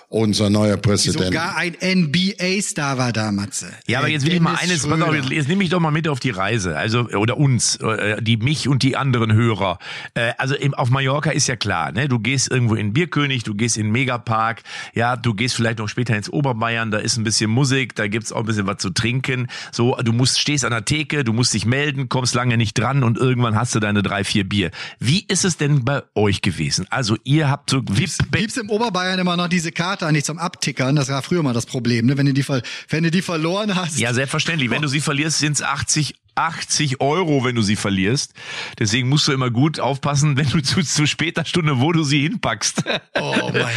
[0.10, 1.26] unser neuer Präsident.
[1.26, 3.72] Sogar ein NBA-Star war da, Matze.
[3.88, 5.80] Ja, aber jetzt will Dennis ich mal eines, pass auf, jetzt, jetzt nehme ich doch
[5.80, 9.78] mal mit auf die Reise, also oder uns, äh, die mich und die anderen Hörer.
[10.16, 12.08] Äh, also auf Mallorca ist ja klar, ne?
[12.08, 14.64] Du gehst irgendwo in Bierkönig, du gehst in Megapark,
[14.96, 18.32] ja, du gehst vielleicht noch später ins Oberbayern, da ist ein bisschen Musik, da gibt's
[18.32, 19.48] auch ein bisschen was zu trinken.
[19.72, 23.04] So, du musst stehst an der Theke, du musst dich melden, kommst lange nicht dran
[23.04, 24.72] und irgendwann hast du deine drei, vier Bier.
[25.00, 26.88] Wie ist es denn bei euch gewesen?
[26.90, 30.40] Also ihr habt so gibt's, gibt's im Oberbayern immer noch diese Karte Karte nicht zum
[30.40, 30.96] Abtickern.
[30.96, 32.18] Das war früher mal das Problem, ne?
[32.18, 34.00] wenn, du die, wenn du die verloren hast.
[34.00, 34.70] Ja, selbstverständlich.
[34.70, 38.34] Wenn du sie verlierst, sind es 80 80 Euro, wenn du sie verlierst.
[38.80, 42.22] Deswegen musst du immer gut aufpassen, wenn du zu, zu später Stunde, wo du sie
[42.22, 42.84] hinpackst.
[43.20, 43.70] Oh mein Gott.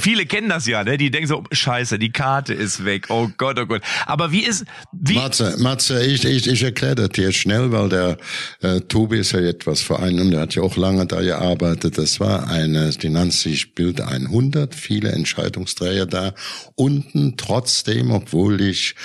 [0.00, 0.98] Viele kennen das ja, ne?
[0.98, 3.06] Die denken so, scheiße, die Karte ist weg.
[3.10, 3.82] Oh Gott, oh Gott.
[4.06, 5.14] Aber wie ist, wie?
[5.14, 8.18] Matze, Matze, ich, ich, ich erkläre das dir schnell, weil der
[8.62, 11.98] äh, Tobi ist ja etwas Verein und der hat ja auch lange da gearbeitet.
[11.98, 16.34] Das war eine, die nannte sich Bild 100, viele Entscheidungsträger da.
[16.74, 18.96] Unten trotzdem, obwohl ich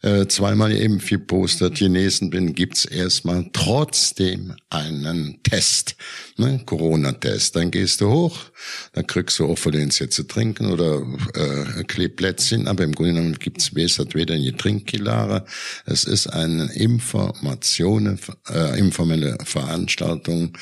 [0.00, 5.96] äh, zweimal eben gepostet genesen bin, gibt's erstmal trotzdem einen Test,
[6.36, 6.60] ne?
[6.64, 7.56] Corona-Test.
[7.56, 8.38] Dann gehst du hoch,
[8.92, 11.02] dann kriegst du auch von denen jetzt zu trinken oder
[11.34, 15.44] äh, Kleeblättchen, aber im Grunde genommen gibt's besser weder eine Trinkkilare.
[15.86, 18.18] Es ist eine Information,
[18.50, 20.56] äh, informelle Veranstaltung,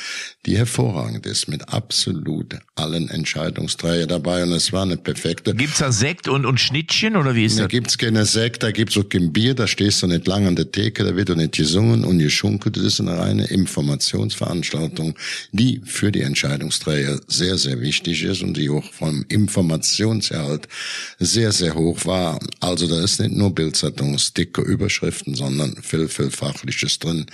[0.46, 5.54] die hervorragend ist, mit absolut allen Entscheidungsträgern dabei und es war eine perfekte.
[5.54, 7.70] Gibt's da Sekt und, und Schnittchen oder wie ist da das?
[7.70, 10.56] Da gibt's keine Sekt, da gibt's auch kein Bier, da stehst du nicht lang an
[10.56, 12.76] der Theke, da wird du nicht gesungen und geschunkelt.
[12.76, 15.14] Das ist eine reine Informationsveranstaltung,
[15.52, 20.66] die für die Entscheidungsträger sehr, sehr wichtig ist und die auch vom Informationsgehalt
[21.18, 22.40] sehr, sehr hoch war.
[22.60, 27.26] Also da ist nicht nur Bildzeitungsdicke Überschriften, sondern viel, viel Fachliches drin.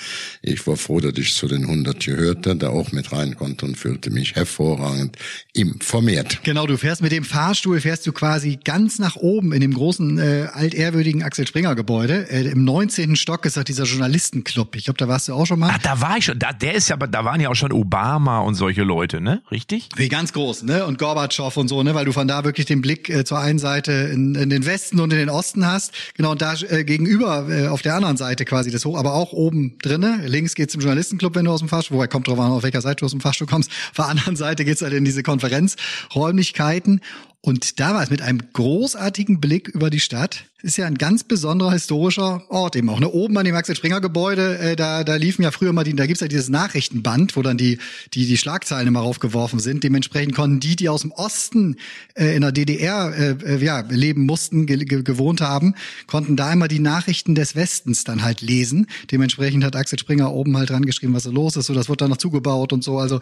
[0.42, 3.77] Ich war froh, dass ich zu den 100 gehörte, da auch mit rein konnte und
[3.77, 5.16] fühlte mich hervorragend
[5.53, 6.40] informiert.
[6.42, 10.18] Genau, du fährst mit dem Fahrstuhl, fährst du quasi ganz nach oben in dem großen,
[10.18, 12.29] äh, altehrwürdigen Axel Springer Gebäude.
[12.31, 13.16] Äh, Im 19.
[13.16, 14.75] Stock ist doch dieser Journalistenclub.
[14.77, 15.70] Ich glaube, da warst du auch schon mal.
[15.70, 16.38] Ah, da war ich schon.
[16.38, 19.42] Da, der ist ja, da waren ja auch schon Obama und solche Leute, ne?
[19.50, 19.88] Richtig?
[19.96, 20.87] Wie ganz groß, ne?
[20.87, 21.94] Und Gorbatschow und so, ne?
[21.94, 25.00] Weil du von da wirklich den Blick äh, zur einen Seite in, in den Westen
[25.00, 25.92] und in den Osten hast.
[26.14, 29.33] Genau, und da äh, gegenüber äh, auf der anderen Seite quasi das hoch, aber auch
[29.33, 30.20] oben drinne.
[30.26, 32.81] Links geht's zum Journalistenclub, wenn du aus dem Fahrstuhl, wobei kommt drauf an, auf welcher
[32.81, 33.70] Seite du aus dem Fahrstuhl kommst.
[33.90, 37.00] Auf der anderen Seite geht's halt in diese Konferenzräumlichkeiten.
[37.46, 40.46] Und da war es mit einem großartigen Blick über die Stadt.
[40.62, 42.98] Ist ja ein ganz besonderer historischer Ort eben auch.
[42.98, 43.09] Ne?
[43.09, 46.06] Oben an dem Axel Springer Gebäude, äh, da, da liefen ja früher mal die, da
[46.06, 47.78] gibt's ja dieses Nachrichtenband, wo dann die,
[48.14, 49.85] die, die Schlagzeilen immer raufgeworfen sind.
[49.85, 51.76] Dementsprechend konnten die, die aus dem Osten
[52.14, 55.76] äh, in der DDR äh, äh, ja, leben mussten, ge ge gewohnt haben,
[56.09, 58.88] konnten da immer die Nachrichten des Westens dann halt lesen.
[59.12, 61.66] Dementsprechend hat Axel Springer oben halt dran geschrieben, was so los ist.
[61.66, 62.98] So, das wird dann noch zugebaut und so.
[62.98, 63.20] Also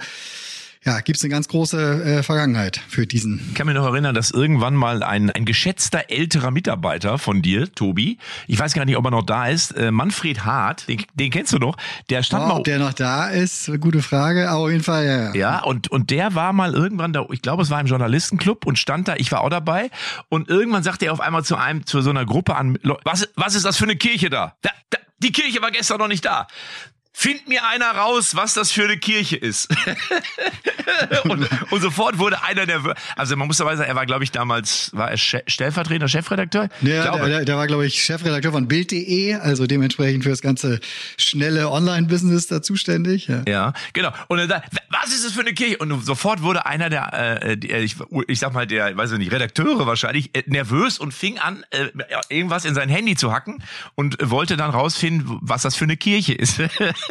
[0.85, 3.41] ja, gibt es eine ganz große äh, Vergangenheit für diesen.
[3.49, 7.73] Ich kann mich noch erinnern, dass irgendwann mal ein, ein geschätzter älterer Mitarbeiter von dir,
[7.73, 11.31] Tobi, ich weiß gar nicht, ob er noch da ist, äh, Manfred Hart, den, den
[11.31, 11.77] kennst du noch,
[12.11, 12.59] der stand oh, mal.
[12.59, 15.23] Ob der noch da ist, gute Frage, aber auf jeden Fall, ja.
[15.25, 18.67] Ja, ja und, und der war mal irgendwann da, ich glaube, es war im Journalistenclub
[18.67, 19.91] und stand da, ich war auch dabei
[20.29, 23.55] und irgendwann sagte er auf einmal zu einem, zu so einer Gruppe an, was, was
[23.55, 24.55] ist das für eine Kirche da?
[24.63, 26.47] da, da die Kirche war gestern noch nicht da.
[27.17, 29.69] Find mir einer raus, was das für eine Kirche ist.
[31.25, 32.83] und, und, sofort wurde einer der,
[33.15, 36.69] also man muss dabei sagen, er war, glaube ich, damals, war er stellvertretender Chefredakteur?
[36.83, 40.81] Ja, der, der, war, glaube ich, Chefredakteur von Bild.de, also dementsprechend für das ganze
[41.17, 43.29] schnelle Online-Business da zuständig.
[43.29, 44.11] Ja, ja genau.
[44.27, 45.79] Und er sagt, was ist das für eine Kirche?
[45.79, 47.95] Und sofort wurde einer der, äh, die, ich,
[48.27, 51.87] ich sag mal, der, weiß ich nicht, Redakteure wahrscheinlich, äh, nervös und fing an, äh,
[52.29, 53.63] irgendwas in sein Handy zu hacken
[53.95, 56.61] und wollte dann rausfinden, was das für eine Kirche ist.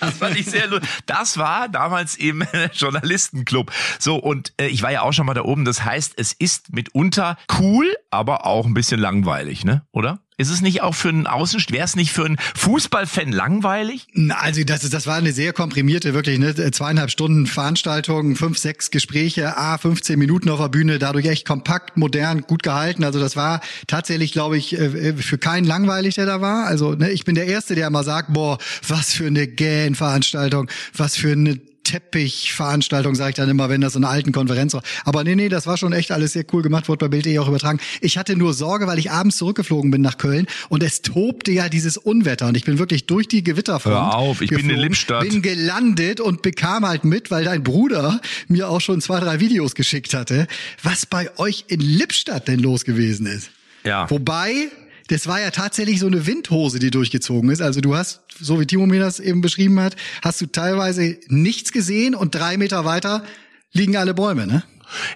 [0.00, 0.88] das fand ich sehr lustig.
[1.06, 3.72] Das war damals im Journalistenclub.
[3.98, 5.64] So, und äh, ich war ja auch schon mal da oben.
[5.64, 9.82] Das heißt, es ist mitunter cool, aber auch ein bisschen langweilig, ne?
[9.92, 10.20] Oder?
[10.40, 14.06] Ist es nicht auch für einen Außenstehender, wäre es nicht für einen Fußballfan langweilig?
[14.30, 19.58] Also das, das war eine sehr komprimierte, wirklich ne, zweieinhalb Stunden Veranstaltung, fünf, sechs Gespräche,
[19.58, 23.04] a 15 Minuten auf der Bühne, dadurch echt kompakt, modern, gut gehalten.
[23.04, 26.64] Also das war tatsächlich, glaube ich, äh, für keinen langweilig, der da war.
[26.64, 28.56] Also ne, ich bin der Erste, der mal sagt, boah,
[28.88, 33.98] was für eine Gähn-Veranstaltung, was für eine Teppichveranstaltung, sage ich dann immer, wenn das so
[33.98, 34.82] eine alten Konferenz war.
[35.04, 37.48] Aber nee, nee, das war schon echt alles sehr cool gemacht, wurde bei Bild.de auch
[37.48, 37.80] übertragen.
[38.00, 41.68] Ich hatte nur Sorge, weil ich abends zurückgeflogen bin nach Köln und es tobte ja
[41.68, 43.94] dieses Unwetter und ich bin wirklich durch die Gewitterfront.
[43.94, 45.28] Hör auf, ich geflogen, bin in Lippstadt.
[45.28, 49.74] Bin gelandet und bekam halt mit, weil dein Bruder mir auch schon zwei, drei Videos
[49.74, 50.46] geschickt hatte,
[50.82, 53.50] was bei euch in Lippstadt denn los gewesen ist.
[53.84, 54.08] Ja.
[54.10, 54.68] Wobei,
[55.10, 57.60] das war ja tatsächlich so eine Windhose, die durchgezogen ist.
[57.60, 61.72] Also du hast, so wie Timo mir das eben beschrieben hat, hast du teilweise nichts
[61.72, 63.24] gesehen und drei Meter weiter
[63.72, 64.62] liegen alle Bäume, ne?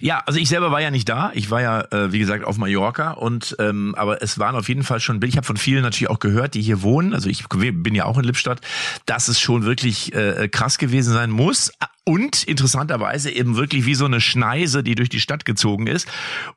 [0.00, 1.32] Ja, also ich selber war ja nicht da.
[1.34, 4.84] Ich war ja, äh, wie gesagt, auf Mallorca und ähm, aber es waren auf jeden
[4.84, 7.12] Fall schon Ich habe von vielen natürlich auch gehört, die hier wohnen.
[7.12, 8.60] Also ich bin ja auch in Lippstadt,
[9.06, 11.72] dass es schon wirklich äh, krass gewesen sein muss.
[12.04, 16.06] Und interessanterweise eben wirklich wie so eine Schneise, die durch die Stadt gezogen ist.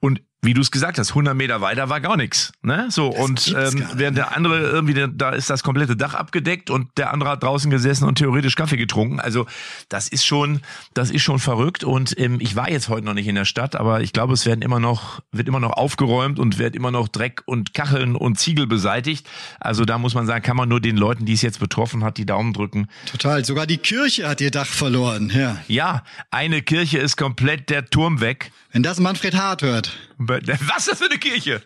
[0.02, 2.52] Und wie du es gesagt hast, 100 Meter weiter war gar nichts.
[2.62, 2.88] Ne?
[2.90, 6.90] So das und ähm, während der andere irgendwie, da ist das komplette Dach abgedeckt und
[6.96, 9.20] der andere hat draußen gesessen und theoretisch Kaffee getrunken.
[9.20, 9.48] Also
[9.90, 10.62] das ist schon,
[10.94, 11.84] das ist schon verrückt.
[11.84, 14.46] Und ähm, ich war jetzt heute noch nicht in der Stadt, aber ich glaube, es
[14.46, 18.38] werden immer noch, wird immer noch aufgeräumt und wird immer noch Dreck und Kacheln und
[18.38, 19.28] Ziegel beseitigt.
[19.60, 22.18] Also da muss man sagen, kann man nur den Leuten, die es jetzt betroffen hat,
[22.18, 22.88] die Daumen drücken.
[23.12, 23.44] Total.
[23.44, 25.30] Sogar die Kirche hat ihr Dach verloren.
[25.38, 25.58] Ja.
[25.68, 28.52] Ja, eine Kirche ist komplett der Turm weg.
[28.72, 29.96] Wenn das Manfred Hart hört.
[30.18, 31.62] Was ist das für eine Kirche?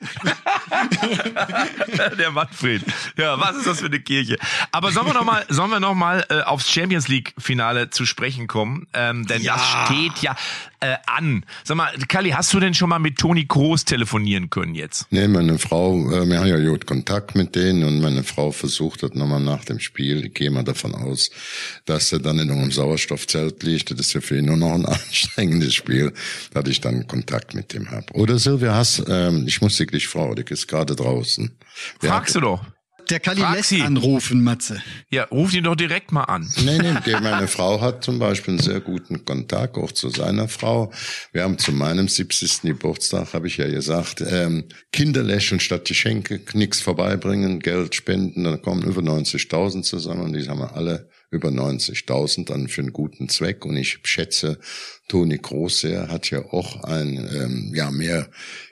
[2.17, 2.81] der Manfred.
[3.17, 4.37] Ja, was ist das für eine Kirche?
[4.71, 8.05] Aber sollen wir noch mal, sollen wir noch mal äh, aufs Champions League Finale zu
[8.05, 8.87] sprechen kommen?
[8.93, 9.53] Ähm, denn ja.
[9.53, 10.35] das steht ja
[10.81, 11.45] äh, an.
[11.63, 15.05] Sag mal, Kali, hast du denn schon mal mit Toni Kroos telefonieren können jetzt?
[15.11, 19.03] Nee, meine Frau, äh, wir haben ja gut Kontakt mit denen und meine Frau versucht
[19.03, 21.29] hat nochmal nach dem Spiel, ich gehe mal davon aus,
[21.85, 23.91] dass er dann in einem Sauerstoffzelt liegt.
[23.91, 26.13] Das ist ja für ihn nur noch ein anstrengendes Spiel,
[26.53, 28.07] dass ich dann Kontakt mit dem habe.
[28.13, 31.51] Oder Silvia Hass, ähm, ich muss dich Frau, die ist gerade draußen.
[31.99, 32.65] Fragst du doch.
[33.09, 34.81] der kann ihn lässt anrufen, Matze.
[35.09, 36.49] Ja, ruf ihn doch direkt mal an.
[36.63, 40.91] Nee, nee, meine Frau hat zum Beispiel einen sehr guten Kontakt auch zu seiner Frau.
[41.33, 42.61] Wir haben zu meinem 70.
[42.61, 48.61] Geburtstag, habe ich ja gesagt, ähm, Kinder lächeln statt Geschenke, nichts vorbeibringen, Geld spenden, dann
[48.61, 53.29] kommen über 90.000 zusammen und die haben wir alle über 90.000 dann für einen guten
[53.29, 53.65] Zweck.
[53.65, 54.59] Und ich schätze,
[55.07, 58.29] Toni Groß sehr hat ja auch ein, ähm, ja, mehr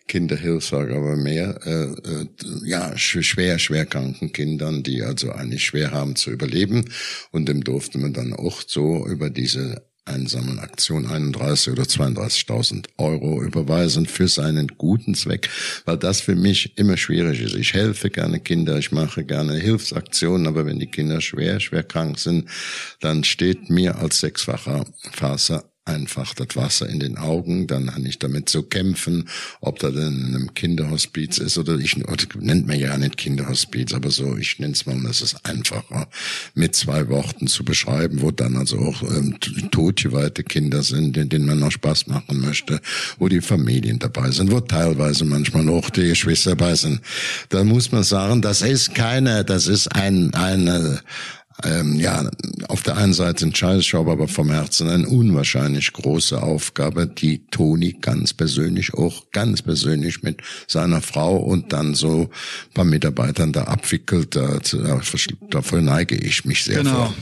[0.08, 2.28] Kinderhilfswerk, aber mehr, äh, äh,
[2.66, 6.86] ja, schwer, schwer kranken Kindern, die also eigentlich schwer haben zu überleben.
[7.32, 14.06] Und dem durfte man dann auch so über diese Einsammelaktion 31 oder 32.000 Euro überweisen
[14.06, 15.50] für seinen guten Zweck,
[15.86, 17.56] weil das für mich immer schwierig ist.
[17.56, 22.20] Ich helfe gerne Kinder, ich mache gerne Hilfsaktionen, aber wenn die Kinder schwer, schwer krank
[22.20, 22.50] sind,
[23.00, 28.20] dann steht mir als sechsfacher Vater einfach das Wasser in den Augen, dann habe ich
[28.20, 29.28] damit zu kämpfen,
[29.62, 33.94] ob da denn in einem Kinderhospiz ist oder ich oder nennt man ja nicht Kinderhospiz,
[33.94, 36.08] aber so, ich nenne es mal, das ist einfacher
[36.54, 39.38] mit zwei Worten zu beschreiben, wo dann also auch ähm,
[39.72, 42.80] totgeweihte Kinder sind, denen man noch Spaß machen möchte,
[43.18, 47.02] wo die Familien dabei sind, wo teilweise manchmal auch die Geschwister dabei sind.
[47.50, 51.02] Da muss man sagen, das ist keine, das ist ein, eine,
[51.64, 52.30] ähm, ja,
[52.68, 57.98] auf der einen Seite ein Scheißjob, aber vom Herzen eine unwahrscheinlich große Aufgabe, die Toni
[58.00, 63.64] ganz persönlich auch ganz persönlich mit seiner Frau und dann so ein paar Mitarbeitern da
[63.64, 64.36] abwickelt.
[64.36, 64.60] Da,
[65.50, 66.96] dafür neige ich mich sehr genau.
[66.96, 67.14] vor.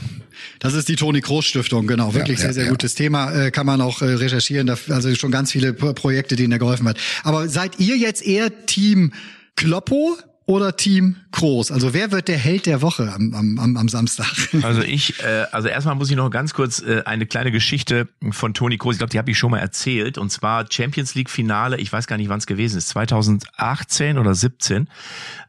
[0.60, 2.14] Das ist die Toni Kroos Stiftung, genau.
[2.14, 2.70] Wirklich ja, sehr, sehr ja.
[2.70, 3.32] gutes Thema.
[3.32, 4.70] Äh, kann man auch äh, recherchieren.
[4.70, 6.98] also schon ganz viele Projekte, denen er geholfen hat.
[7.22, 9.12] Aber seid ihr jetzt eher Team
[9.56, 10.16] Kloppo
[10.48, 11.70] oder Team Groß?
[11.70, 14.26] Also wer wird der Held der Woche am, am, am Samstag?
[14.62, 18.54] Also ich, äh, also erstmal muss ich noch ganz kurz äh, eine kleine Geschichte von
[18.54, 21.76] Toni Kroos, ich glaube, die habe ich schon mal erzählt, und zwar Champions League Finale,
[21.76, 24.88] ich weiß gar nicht, wann es gewesen ist, 2018 oder 17,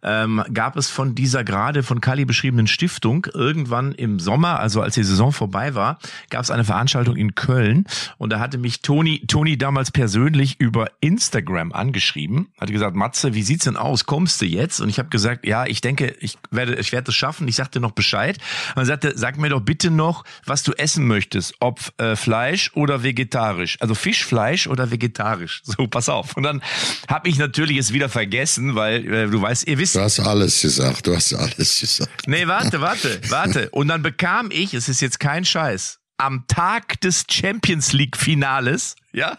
[0.04, 4.96] ähm, gab es von dieser gerade von Kali beschriebenen Stiftung irgendwann im Sommer, also als
[4.96, 7.86] die Saison vorbei war, gab es eine Veranstaltung in Köln
[8.18, 13.44] und da hatte mich Toni, Toni damals persönlich über Instagram angeschrieben, hatte gesagt, Matze, wie
[13.44, 14.82] sieht's denn aus, kommst du jetzt?
[14.82, 17.48] Und und ich habe gesagt, ja, ich denke, ich werde, ich werde es schaffen.
[17.48, 18.40] Ich sagte noch Bescheid.
[18.76, 23.04] Er sagte, sag mir doch bitte noch, was du essen möchtest, ob äh, Fleisch oder
[23.04, 23.78] vegetarisch.
[23.82, 25.62] Also Fischfleisch oder vegetarisch.
[25.70, 26.36] So, pass auf.
[26.36, 26.64] Und dann
[27.08, 29.94] habe ich natürlich es wieder vergessen, weil äh, du weißt, ihr wisst.
[29.94, 31.06] Du hast alles gesagt.
[31.06, 32.28] Du hast alles gesagt.
[32.28, 33.70] Nee, warte, warte, warte.
[33.70, 38.96] Und dann bekam ich, es ist jetzt kein Scheiß, am Tag des Champions League Finales,
[39.14, 39.38] ja,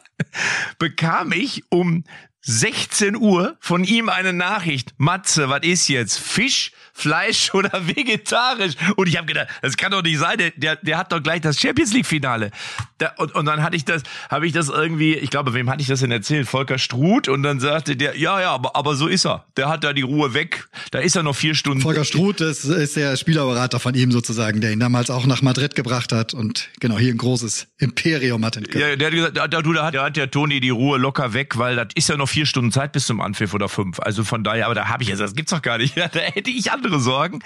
[0.79, 2.05] bekam ich um
[2.43, 4.95] 16 Uhr von ihm eine Nachricht.
[4.97, 6.19] Matze, was ist jetzt?
[6.19, 8.75] Fisch, Fleisch oder vegetarisch?
[8.97, 10.39] Und ich habe gedacht, das kann doch nicht sein.
[10.39, 12.51] Der, der, der hat doch gleich das Champions League Finale.
[12.99, 15.83] Da, und, und dann hatte ich das, habe ich das irgendwie, ich glaube, wem hatte
[15.83, 16.49] ich das denn erzählt?
[16.49, 17.29] Volker Struth.
[17.29, 19.45] Und dann sagte der, ja, ja, aber, aber so ist er.
[19.57, 20.69] Der hat da die Ruhe weg.
[20.91, 21.81] Da ist er noch vier Stunden.
[21.81, 25.75] Volker Struth ist, ist der Spielerberater von ihm sozusagen, der ihn damals auch nach Madrid
[25.75, 28.57] gebracht hat und genau hier ein großes Imperium hat.
[28.75, 31.33] Ja, der hat gesagt, da, da, da, hat, da hat der Toni die Ruhe locker
[31.33, 34.01] weg, weil das ist ja noch vier Stunden Zeit bis zum Anpfiff oder fünf.
[34.01, 35.95] Also von daher, aber da habe ich jetzt, das gibt's doch gar nicht.
[36.11, 37.41] Da hätte ich andere Sorgen.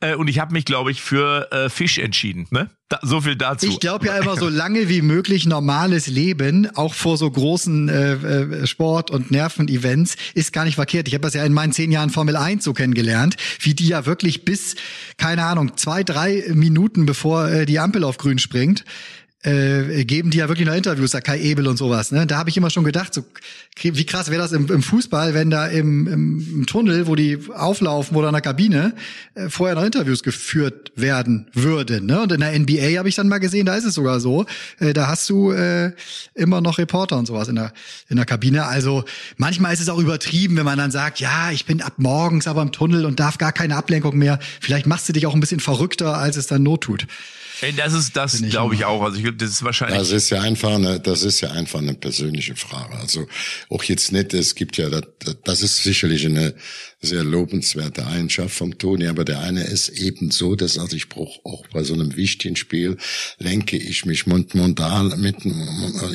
[0.00, 2.46] Äh, und ich habe mich, glaube ich, für äh, Fisch entschieden.
[2.50, 2.68] Ne?
[2.90, 3.66] Da, so viel dazu.
[3.66, 8.12] Ich glaube ja immer so lange wie möglich normales Leben, auch vor so großen äh,
[8.12, 11.08] äh, Sport- und Nerven-Events, ist gar nicht verkehrt.
[11.08, 14.04] Ich habe das ja in meinen zehn Jahren Formel 1 so kennengelernt, wie die ja
[14.04, 14.74] wirklich bis,
[15.16, 18.84] keine Ahnung, zwei, drei Minuten bevor äh, die Ampel auf grün springt,
[19.44, 22.12] äh, geben die ja wirklich noch Interviews, da Kai Ebel und sowas.
[22.12, 22.26] Ne?
[22.26, 23.24] Da habe ich immer schon gedacht, so
[23.82, 28.16] wie krass wäre das im, im Fußball, wenn da im, im, Tunnel, wo die auflaufen
[28.16, 28.94] oder in der Kabine,
[29.34, 32.06] äh, vorher noch Interviews geführt werden würden.
[32.06, 32.22] Ne?
[32.22, 34.46] Und in der NBA habe ich dann mal gesehen, da ist es sogar so.
[34.78, 35.92] Äh, da hast du äh,
[36.34, 37.74] immer noch Reporter und sowas in der,
[38.08, 38.64] in der Kabine.
[38.64, 39.04] Also
[39.36, 42.62] manchmal ist es auch übertrieben, wenn man dann sagt, ja, ich bin ab morgens aber
[42.62, 44.38] im Tunnel und darf gar keine Ablenkung mehr.
[44.60, 47.06] Vielleicht machst du dich auch ein bisschen verrückter, als es dann Not tut.
[47.76, 49.02] Das ist das, glaube ich auch.
[49.02, 49.98] Also ich, das ist wahrscheinlich.
[49.98, 52.96] Das ist ja einfach eine, das ist ja einfach eine persönliche Frage.
[52.96, 53.26] Also
[53.68, 54.34] auch jetzt nicht.
[54.34, 55.04] Es gibt ja, das,
[55.44, 56.54] das ist sicherlich eine
[57.04, 61.40] sehr lobenswerte Eigenschaft vom Toni, aber der eine ist eben so, dass also ich brauche
[61.44, 62.96] auch bei so einem wichtigen Spiel
[63.38, 65.36] lenke ich mich montan mit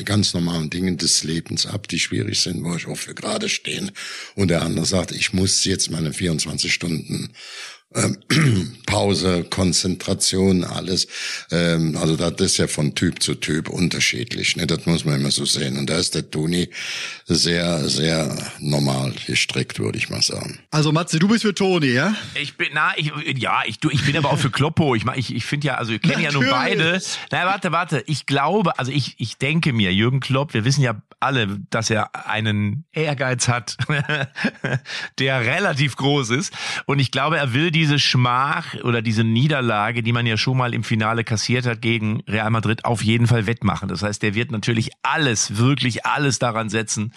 [0.04, 3.92] ganz normalen Dingen des Lebens ab, die schwierig sind, wo ich auch für gerade stehen.
[4.34, 7.32] Und der andere sagt, ich muss jetzt meine 24 Stunden
[8.86, 11.08] Pause, Konzentration, alles.
[11.50, 14.56] Ähm, also das ist ja von Typ zu Typ unterschiedlich.
[14.56, 14.66] Ne?
[14.66, 15.76] Das muss man immer so sehen.
[15.76, 16.68] Und da ist der Toni
[17.34, 20.60] sehr, sehr normal gestrickt, würde ich mal sagen.
[20.70, 22.14] Also Matze, du bist für Toni, ja?
[22.40, 24.94] Ich bin, na, ich, ja, ich, du, ich bin aber auch für Kloppo.
[24.94, 27.00] Ich, ich, ich finde ja, also ich kenne ja nun beide.
[27.32, 28.04] Na, warte, warte.
[28.06, 32.26] Ich glaube, also ich, ich denke mir, Jürgen Klopp, wir wissen ja alle, dass er
[32.26, 33.76] einen Ehrgeiz hat,
[35.18, 36.54] der relativ groß ist.
[36.86, 40.58] Und ich glaube, er will die diese Schmach oder diese Niederlage, die man ja schon
[40.58, 43.88] mal im Finale kassiert hat gegen Real Madrid, auf jeden Fall wettmachen.
[43.88, 47.14] Das heißt, der wird natürlich alles, wirklich alles daran setzen,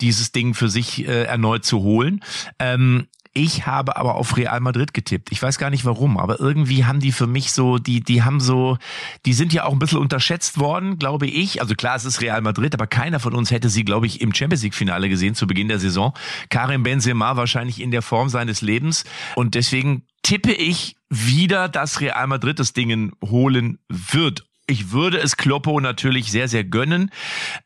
[0.00, 2.22] dieses Ding für sich äh, erneut zu holen.
[2.58, 5.30] Ähm, ich habe aber auf Real Madrid getippt.
[5.30, 8.40] Ich weiß gar nicht warum, aber irgendwie haben die für mich so, die, die haben
[8.40, 8.78] so,
[9.26, 11.60] die sind ja auch ein bisschen unterschätzt worden, glaube ich.
[11.60, 14.32] Also klar, es ist Real Madrid, aber keiner von uns hätte sie, glaube ich, im
[14.32, 16.14] Champions League Finale gesehen zu Beginn der Saison.
[16.48, 19.04] Karim Benzema wahrscheinlich in der Form seines Lebens
[19.34, 24.45] und deswegen tippe ich wieder, dass Real Madrid das Ding holen wird.
[24.68, 27.12] Ich würde es Kloppo natürlich sehr, sehr gönnen.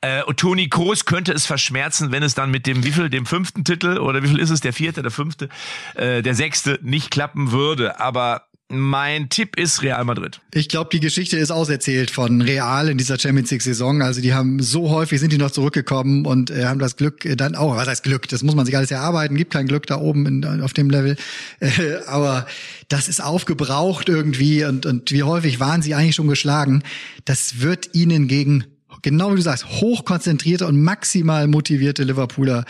[0.03, 3.65] Äh, Toni Kroos könnte es verschmerzen, wenn es dann mit dem, wie viel, dem fünften
[3.65, 5.49] Titel oder wie viel ist es, der vierte, der fünfte,
[5.95, 8.01] äh, der sechste nicht klappen würde.
[8.01, 10.41] Aber mein Tipp ist Real Madrid.
[10.55, 14.01] Ich glaube, die Geschichte ist auserzählt von Real in dieser Champions League Saison.
[14.01, 17.57] Also die haben so häufig sind die noch zurückgekommen und äh, haben das Glück dann
[17.57, 17.77] auch.
[17.77, 18.29] Was heißt Glück?
[18.29, 19.37] Das muss man sich alles erarbeiten.
[19.37, 21.17] Gibt kein Glück da oben in, auf dem Level.
[21.61, 22.47] Äh, aber
[22.89, 26.83] das ist aufgebraucht irgendwie und und wie häufig waren sie eigentlich schon geschlagen?
[27.25, 28.65] Das wird ihnen gegen
[29.03, 32.65] genau wie du sagst hochkonzentrierte und maximal motivierte Liverpooler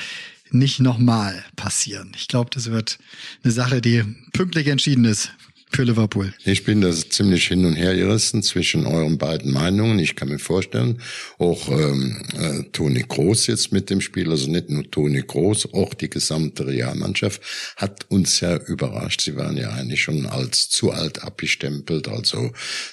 [0.50, 2.12] nicht nochmal passieren.
[2.16, 2.98] Ich glaube, das wird
[3.44, 5.32] eine Sache, die pünktlich entschieden ist
[5.70, 6.34] für Liverpool?
[6.44, 10.00] Ich bin da ziemlich hin und her gerissen zwischen euren beiden Meinungen.
[10.00, 11.00] Ich kann mir vorstellen,
[11.38, 15.94] auch ähm, äh, Toni Groß jetzt mit dem Spiel, also nicht nur Toni Groß, auch
[15.94, 17.40] die gesamte Realmannschaft
[17.76, 19.20] hat uns ja überrascht.
[19.20, 22.50] Sie waren ja eigentlich schon als zu alt abgestempelt, also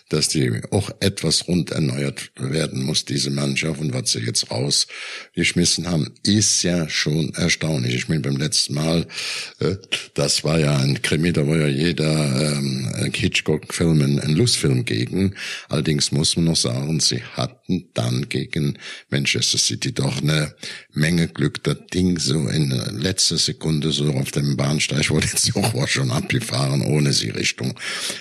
[0.10, 3.82] dass die auch etwas rund erneuert werden muss, diese Mannschaft.
[3.82, 7.96] Und was sie jetzt rausgeschmissen haben, ist ja schon erstaunlich.
[7.96, 9.08] Ich meine, beim letzten Mal,
[9.60, 9.78] äh,
[10.14, 15.36] das war ja ein Krimi, da war ja jeder ähm, ähm, Hitchcock-Filmen einen Lustfilm gegen.
[15.70, 18.78] Allerdings muss man noch sagen, sie hatten dann gegen
[19.10, 20.54] Manchester City doch eine
[20.94, 21.64] Menge Glück.
[21.64, 26.82] Das Ding so in letzter Sekunde so auf dem Bahnsteig wurde jetzt auch schon abgefahren,
[26.82, 27.74] ohne sie Richtung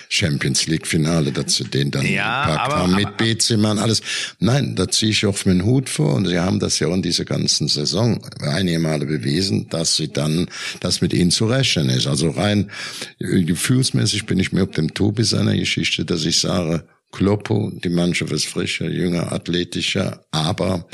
[0.09, 4.01] Champions League Finale, dass sie den dann ja, gepackt aber, haben mit Benzema alles.
[4.39, 7.25] Nein, da ziehe ich auf meinen Hut vor und sie haben das ja in dieser
[7.25, 10.47] ganzen Saison einige Male bewiesen, dass sie dann,
[10.79, 12.07] dass mit ihnen zu rechnen ist.
[12.07, 12.71] Also rein
[13.19, 18.31] gefühlsmäßig bin ich mir auf dem Tobi seiner Geschichte, dass ich sage, Kloppo, die Mannschaft
[18.33, 20.87] ist frischer, jünger, athletischer, aber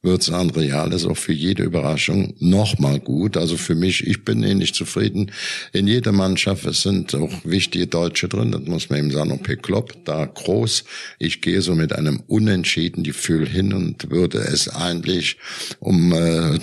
[0.00, 3.36] wird sagen, Real ist auch für jede Überraschung nochmal gut.
[3.36, 5.32] Also für mich, ich bin ähnlich zufrieden.
[5.72, 9.56] In jeder Mannschaft, es sind auch wichtige Deutsche drin, das muss man eben sagen, okay,
[9.56, 10.84] Klopp, da groß.
[11.18, 15.36] Ich gehe so mit einem unentschieden Gefühl hin und würde es eigentlich,
[15.80, 16.58] um äh,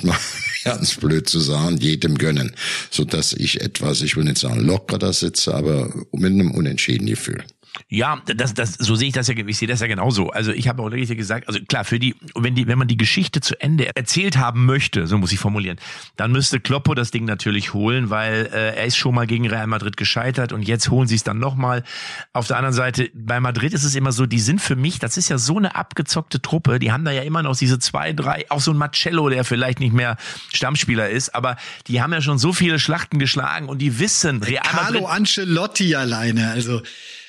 [0.63, 2.55] ganz blöd zu sagen, jedem gönnen,
[2.89, 7.07] so dass ich etwas, ich will nicht sagen locker da sitze, aber mit einem unentschieden
[7.07, 7.43] Gefühl.
[7.89, 10.29] Ja, das, das, so sehe ich das ja, ich sehe das ja genauso.
[10.29, 12.97] Also ich habe auch richtig gesagt, also klar, für die, wenn die, wenn man die
[12.97, 15.77] Geschichte zu Ende erzählt haben möchte, so muss ich formulieren,
[16.15, 19.67] dann müsste Kloppo das Ding natürlich holen, weil äh, er ist schon mal gegen Real
[19.67, 21.83] Madrid gescheitert und jetzt holen sie es dann nochmal.
[22.31, 25.17] Auf der anderen Seite, bei Madrid ist es immer so, die sind für mich, das
[25.17, 28.45] ist ja so eine abgezockte Truppe, die haben da ja immer noch diese zwei, drei,
[28.49, 30.17] auch so ein Marcello, der vielleicht nicht mehr
[30.53, 31.57] Stammspieler ist, aber
[31.87, 34.93] die haben ja schon so viele Schlachten geschlagen und die wissen, Real Madrid.
[34.93, 36.81] Carlo Ancelotti alleine, also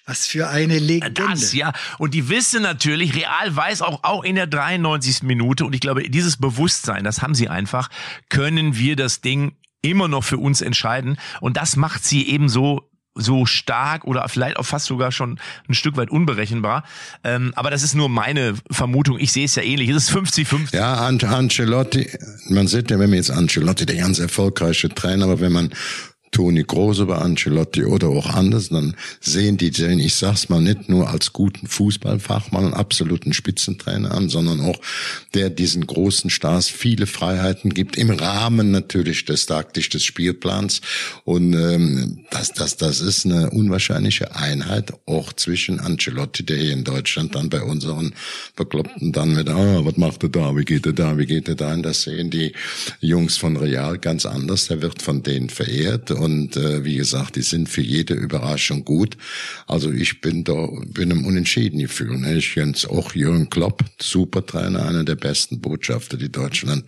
[0.07, 1.13] was für eine Legende.
[1.13, 1.73] Das, ja.
[1.99, 5.23] Und die wissen natürlich, Real weiß auch, auch in der 93.
[5.23, 7.89] Minute, und ich glaube, dieses Bewusstsein, das haben sie einfach,
[8.29, 11.19] können wir das Ding immer noch für uns entscheiden.
[11.41, 15.39] Und das macht sie eben so so stark oder vielleicht auch fast sogar schon
[15.69, 16.83] ein Stück weit unberechenbar.
[17.23, 19.19] Ähm, aber das ist nur meine Vermutung.
[19.21, 19.89] Ich sehe es ja ähnlich.
[19.91, 20.75] Es ist 50-50.
[20.75, 22.11] Ja, Ancelotti,
[22.49, 25.73] man sieht ja, wenn man jetzt Ancelotti, der ganz erfolgreiche Trainer, aber wenn man
[26.35, 30.89] Toni Große bei Ancelotti oder auch anders, dann sehen die den, ich sag's mal, nicht
[30.89, 34.81] nur als guten Fußballfachmann und absoluten Spitzentrainer an, sondern auch
[35.35, 40.81] der diesen großen Stars viele Freiheiten gibt, im Rahmen natürlich des taktisch des Spielplans.
[41.23, 46.83] Und ähm, das, das, das ist eine unwahrscheinliche Einheit, auch zwischen Ancelotti, der hier in
[46.83, 48.13] Deutschland dann bei unseren
[48.57, 51.55] Bekloppten dann mit, ah, was macht er da, wie geht er da, wie geht er
[51.55, 51.75] da?
[51.75, 52.53] Und das sehen die
[53.01, 54.67] Jungs von Real ganz anders.
[54.67, 56.24] Der wird von denen verehrt und
[56.57, 59.17] äh, wie gesagt, die sind für jede Überraschung gut.
[59.67, 62.19] Also ich bin da, bin im Unentschieden Gefühl.
[62.19, 62.37] Ne?
[62.37, 66.85] Ich kenne auch Jürgen Klopp, super Trainer, einer der besten Botschafter, die Deutschland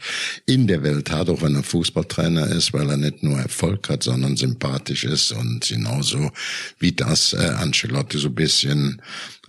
[0.46, 4.02] in der Welt hat, auch wenn er Fußballtrainer ist, weil er nicht nur Erfolg hat,
[4.02, 6.30] sondern sympathisch ist und genauso
[6.78, 9.00] wie das äh, Ancelotti so bisschen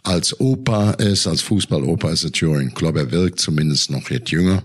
[0.07, 2.95] als Opa ist, als Fußballopa ist er Jürgen Klopp.
[2.95, 4.63] Er wirkt zumindest noch jetzt jünger,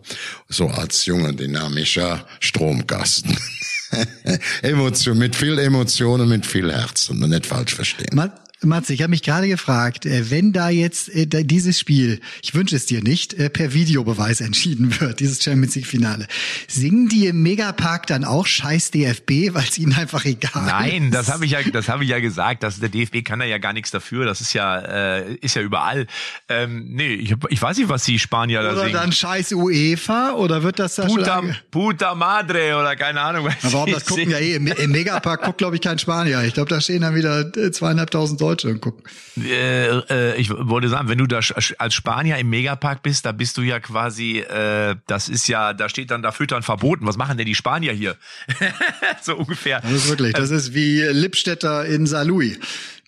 [0.48, 3.36] so als junger, dynamischer Stromkasten.
[4.62, 8.14] Emotion, mit viel Emotionen, mit viel Herzen, nicht falsch verstehen.
[8.14, 8.32] Man
[8.66, 12.76] Matze, ich habe mich gerade gefragt, äh, wenn da jetzt äh, dieses Spiel, ich wünsche
[12.76, 16.26] es dir nicht, äh, per Videobeweis entschieden wird, dieses Champions League Finale,
[16.68, 21.14] singen die im Megapark dann auch Scheiß DFB, weil es ihnen einfach egal Nein, ist?
[21.14, 23.58] das habe ich ja, das habe ich ja gesagt, dass der DFB kann da ja
[23.58, 24.24] gar nichts dafür.
[24.24, 26.06] Das ist ja, äh, ist ja überall.
[26.48, 28.92] Ähm, nee, ich, ich weiß nicht, was die Spanier da Oder singen.
[28.94, 31.56] dann Scheiß UEFA oder wird das da Puta, schon...
[31.70, 33.46] Puta Madre oder keine Ahnung.
[33.46, 36.42] Was Aber warum das gucken ja eh, im, im Megapark guckt glaube ich kein Spanier.
[36.44, 39.04] Ich glaube, da stehen dann wieder zweieinhalbtausend Deutsche und gucken.
[39.36, 41.40] Äh, äh, ich wollte sagen, wenn du da
[41.78, 45.88] als Spanier im Megapark bist, da bist du ja quasi, äh, das ist ja, da
[45.88, 47.06] steht dann da Füttern verboten.
[47.06, 48.16] Was machen denn die Spanier hier?
[49.22, 49.80] so ungefähr.
[49.80, 52.58] Das ist wirklich, das ist wie Lippstädter in Saarlouis.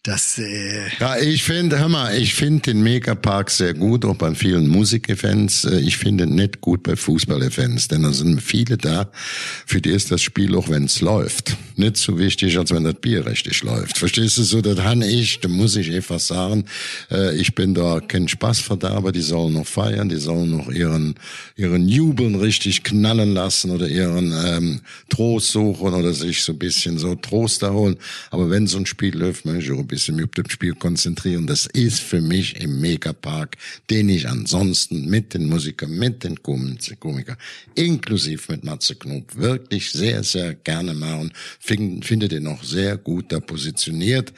[0.05, 4.35] Das, äh, Ja, ich finde, hör mal, ich finde den Megapark sehr gut, auch bei
[4.35, 5.65] vielen Musikevents.
[5.65, 9.11] Äh, Ich finde nicht gut bei Fußballevents, denn da sind viele da,
[9.65, 12.97] für die ist das Spiel auch, wenn es läuft, nicht so wichtig, als wenn das
[13.01, 13.97] Bier richtig läuft.
[13.97, 16.67] Verstehst du so, das han ich, da muss ich einfach sagen,
[17.11, 21.15] äh, ich bin da kein Spaßverderber, die sollen noch feiern, die sollen noch ihren,
[21.57, 26.99] ihren Jubeln richtig knallen lassen oder ihren ähm, Trost suchen oder sich so ein bisschen
[26.99, 27.97] so Trost erholen.
[28.31, 31.47] Aber wenn so ein Spiel läuft, möchte ich bisschen mich auf Spiel konzentrieren.
[31.47, 33.57] Das ist für mich im Megapark,
[33.91, 37.37] den ich ansonsten mit den Musikern, mit den Komikern,
[37.77, 42.97] inklusiv mit Matze Knob, wirklich sehr, sehr gerne mache und find, finde den auch sehr
[42.97, 44.33] gut da positioniert.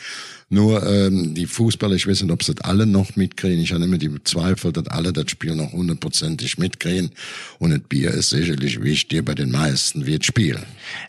[0.49, 3.61] Nur ähm, die Fußballer, ich weiß nicht, ob sie das alle noch mitkriegen.
[3.61, 7.11] Ich habe immer die Zweifel, dass alle das Spiel noch hundertprozentig mitkriegen.
[7.59, 10.59] Und das Bier ist sicherlich wichtig, bei den meisten wird Spiel.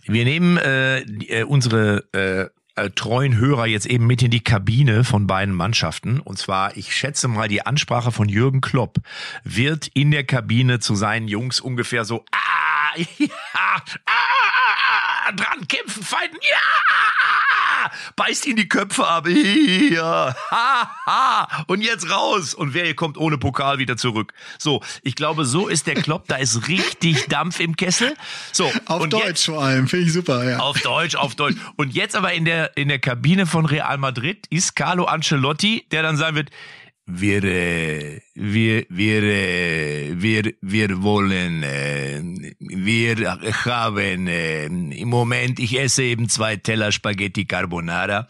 [0.07, 5.03] Wir nehmen äh, äh, unsere äh, äh, treuen Hörer jetzt eben mit in die Kabine
[5.03, 6.19] von beiden Mannschaften.
[6.19, 8.97] Und zwar, ich schätze mal, die Ansprache von Jürgen Klopp
[9.43, 16.03] wird in der Kabine zu seinen Jungs ungefähr so, ah, ja, ah, ah, dran kämpfen,
[16.03, 22.53] fighten, ja, beißt ihn die Köpfe ab, ja, ha, ha, und jetzt raus.
[22.53, 24.33] Und wer hier kommt ohne Pokal wieder zurück.
[24.57, 28.15] So, ich glaube, so ist der Klopp, da ist richtig Dampf im Kessel.
[28.51, 30.59] So, auf Deutsch jetzt, vor allem, finde ich super, ja.
[30.59, 31.57] auf Deutsch, auf Deutsch.
[31.75, 36.03] Und jetzt aber in der, in der Kabine von Real Madrid ist Carlo Ancelotti, der
[36.03, 36.49] dann sagen wird,
[37.05, 42.21] wir, äh, wir, wir, äh, wir, wir wollen, äh,
[42.59, 48.27] wir haben äh, im Moment, ich esse eben zwei Teller Spaghetti Carbonara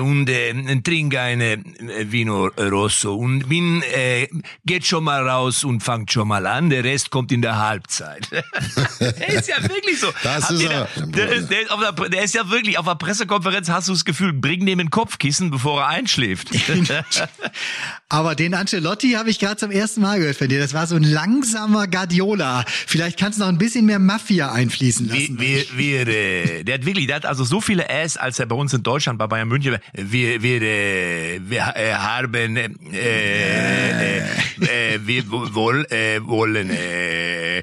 [0.00, 1.62] und äh, trinke eine
[2.10, 4.28] Vino Rosso und bin, äh,
[4.66, 8.28] geht schon mal raus und fangt schon mal an, der Rest kommt in der Halbzeit.
[9.00, 10.08] der ist ja wirklich so.
[10.22, 13.88] Das Habt ist da- Der, der, der, der ist ja wirklich, auf der Pressekonferenz hast
[13.88, 16.50] du das Gefühl, bring dem ein Kopfkissen, bevor er einschläft.
[18.08, 20.58] Aber den Ancelotti habe ich gerade zum ersten Mal gehört von dir.
[20.58, 22.64] Das war so ein langsamer Guardiola.
[22.66, 25.40] Vielleicht kannst du noch ein bisschen mehr Mafia einfließen Wir, lassen.
[25.40, 28.56] wir, wir, äh, der hat wirklich, der hat also so viele Äs, als er bei
[28.56, 29.80] uns in Deutschland bei Bayern München war.
[29.92, 37.62] Wir, wir, äh, wir äh, haben, äh, äh, äh, wir woll, äh, wollen, äh,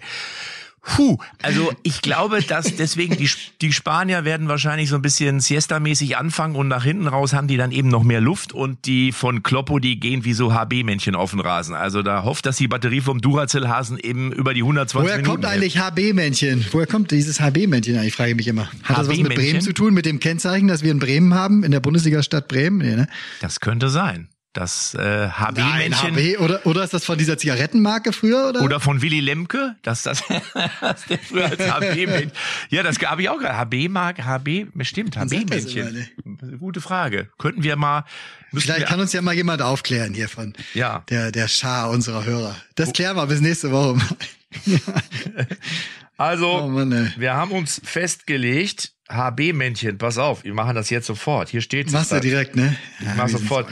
[0.86, 3.29] Puh, also ich glaube, dass deswegen die,
[3.59, 7.57] die Spanier werden wahrscheinlich so ein bisschen Siesta-mäßig anfangen und nach hinten raus haben die
[7.57, 11.31] dann eben noch mehr Luft und die von Kloppo, die gehen wie so HB-Männchen auf
[11.31, 11.73] den Rasen.
[11.73, 15.45] Also da hofft, dass die Batterie vom Duracell-Hasen eben über die 120 Woher Minuten kommt
[15.45, 16.65] eigentlich HB-Männchen?
[16.71, 18.69] Woher kommt dieses HB-Männchen eigentlich, frage ich mich immer.
[18.83, 19.33] Hat das was mit?
[19.36, 22.77] Bremen zu tun, mit dem Kennzeichen, das wir in Bremen haben, in der Bundesliga-Stadt Bremen?
[22.77, 23.07] Nee, ne?
[23.41, 24.29] Das könnte sein.
[24.56, 28.47] Das äh, HB-Männchen HB, oder, oder ist das von dieser Zigarettenmarke früher?
[28.47, 28.62] Oder?
[28.62, 30.24] oder von Willy Lemke, dass das
[30.80, 32.32] dass der früher als HB-Männchen.
[32.70, 33.58] Ja, das habe ich auch gerade.
[33.58, 36.08] HB-Mark, HB, bestimmt, das HB-Männchen.
[36.58, 37.30] Gute Frage.
[37.38, 38.06] Könnten wir mal.
[38.53, 41.03] Vielleicht wir, kann uns ja mal jemand aufklären hier von Ja.
[41.10, 42.56] der, der Schar unserer Hörer.
[42.76, 44.08] Das klären wir bis nächste Woche mal.
[46.18, 51.49] Also, Oh Mann, wir haben uns festgelegt, HB-Männchen, pass auf, wir machen das jetzt sofort.
[51.49, 52.76] Hier steht Machst du direkt, ne?
[52.99, 53.68] Ich mach sofort.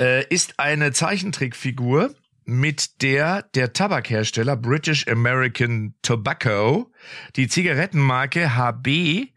[0.00, 2.14] Äh, ist eine Zeichentrickfigur,
[2.44, 6.90] mit der der Tabakhersteller British American Tobacco
[7.36, 9.28] die Zigarettenmarke HB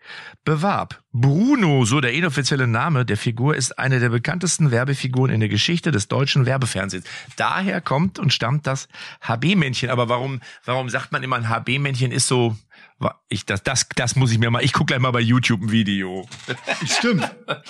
[0.44, 1.02] bewarb.
[1.12, 5.92] Bruno, so der inoffizielle Name der Figur, ist eine der bekanntesten Werbefiguren in der Geschichte
[5.92, 7.06] des deutschen Werbefernsehens.
[7.36, 8.88] Daher kommt und stammt das
[9.22, 9.90] HB-Männchen.
[9.90, 12.56] Aber warum, warum sagt man immer ein HB-Männchen ist so,
[13.30, 15.72] ich, das, das, das muss ich mir mal, ich gucke gleich mal bei YouTube ein
[15.72, 16.28] Video.
[16.86, 17.30] Stimmt.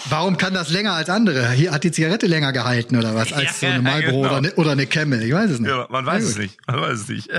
[0.10, 1.52] Warum kann das länger als andere?
[1.52, 4.28] Hier hat die Zigarette länger gehalten oder was, als so Ja, eine Marlboro genau.
[4.28, 5.24] oder, eine, oder eine Camel.
[5.24, 5.70] Ich weiß es nicht.
[5.70, 6.58] Ja, man weiß es nicht.
[6.68, 7.30] Man weiß es nicht.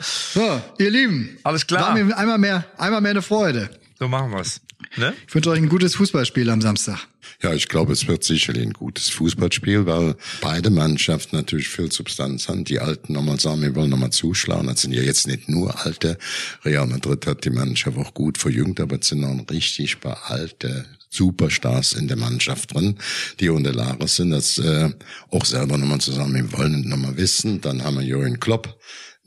[0.00, 1.38] So, ihr Lieben.
[1.42, 1.88] Alles klar.
[1.88, 3.68] War mir einmal mehr, einmal mehr eine Freude.
[3.98, 4.60] So machen wir's.
[4.96, 5.12] Ne?
[5.26, 7.00] Ich wünsche euch ein gutes Fußballspiel am Samstag.
[7.42, 12.48] Ja, ich glaube, es wird sicherlich ein gutes Fußballspiel, weil beide Mannschaften natürlich viel Substanz
[12.48, 12.64] haben.
[12.64, 14.68] Die Alten nochmal sagen, wir wollen nochmal zuschlagen.
[14.68, 16.16] Das sind ja jetzt nicht nur Alte.
[16.64, 20.86] Real Madrid hat die Mannschaft auch gut verjüngt, aber es sind noch richtig paar Alte,
[21.10, 22.98] Superstars in der Mannschaft drin,
[23.40, 24.90] die unter Lares sind, das äh,
[25.30, 27.60] auch selber nochmal zusammen wollen und nochmal wissen.
[27.60, 28.78] Dann haben wir Jürgen Klopp,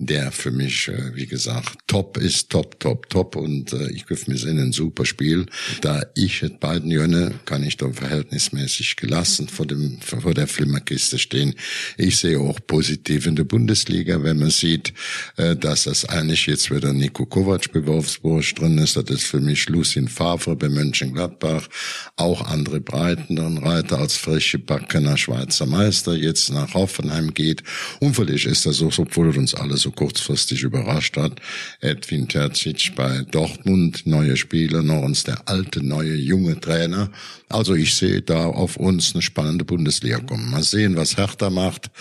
[0.06, 4.32] der für mich, äh, wie gesagt, top ist, top, top, top und äh, ich köpfe
[4.32, 5.46] mir sehen, ein super Spiel.
[5.82, 11.20] Da ich et beiden Jönne kann ich da verhältnismäßig gelassen vor dem vor der Flimmerkiste
[11.20, 11.54] stehen.
[11.98, 14.94] Ich sehe auch positiv in der Bundesliga, wenn man sieht,
[15.38, 18.96] äh, dass das eigentlich jetzt wieder Nico Kovac bei Wolfsburg drin ist.
[18.98, 21.68] Das ist für mich Lucien Favre bei Mönchengladbach.
[22.16, 27.64] Auch andere breiteren Reiter als frische Backener Schweizer Meister jetzt nach Hoffenheim geht.
[28.14, 31.42] Vielleicht ist das so, obwohl uns alle so kurzfristig überrascht hat.
[31.80, 37.10] Edwin Terzic bei Dortmund, neue Spieler, noch uns der alte, neue, junge Trainer.
[37.50, 40.50] Also ich sehe da auf uns eine spannende Bundesliga kommen.
[40.50, 41.92] Mal sehen, was Hertha macht.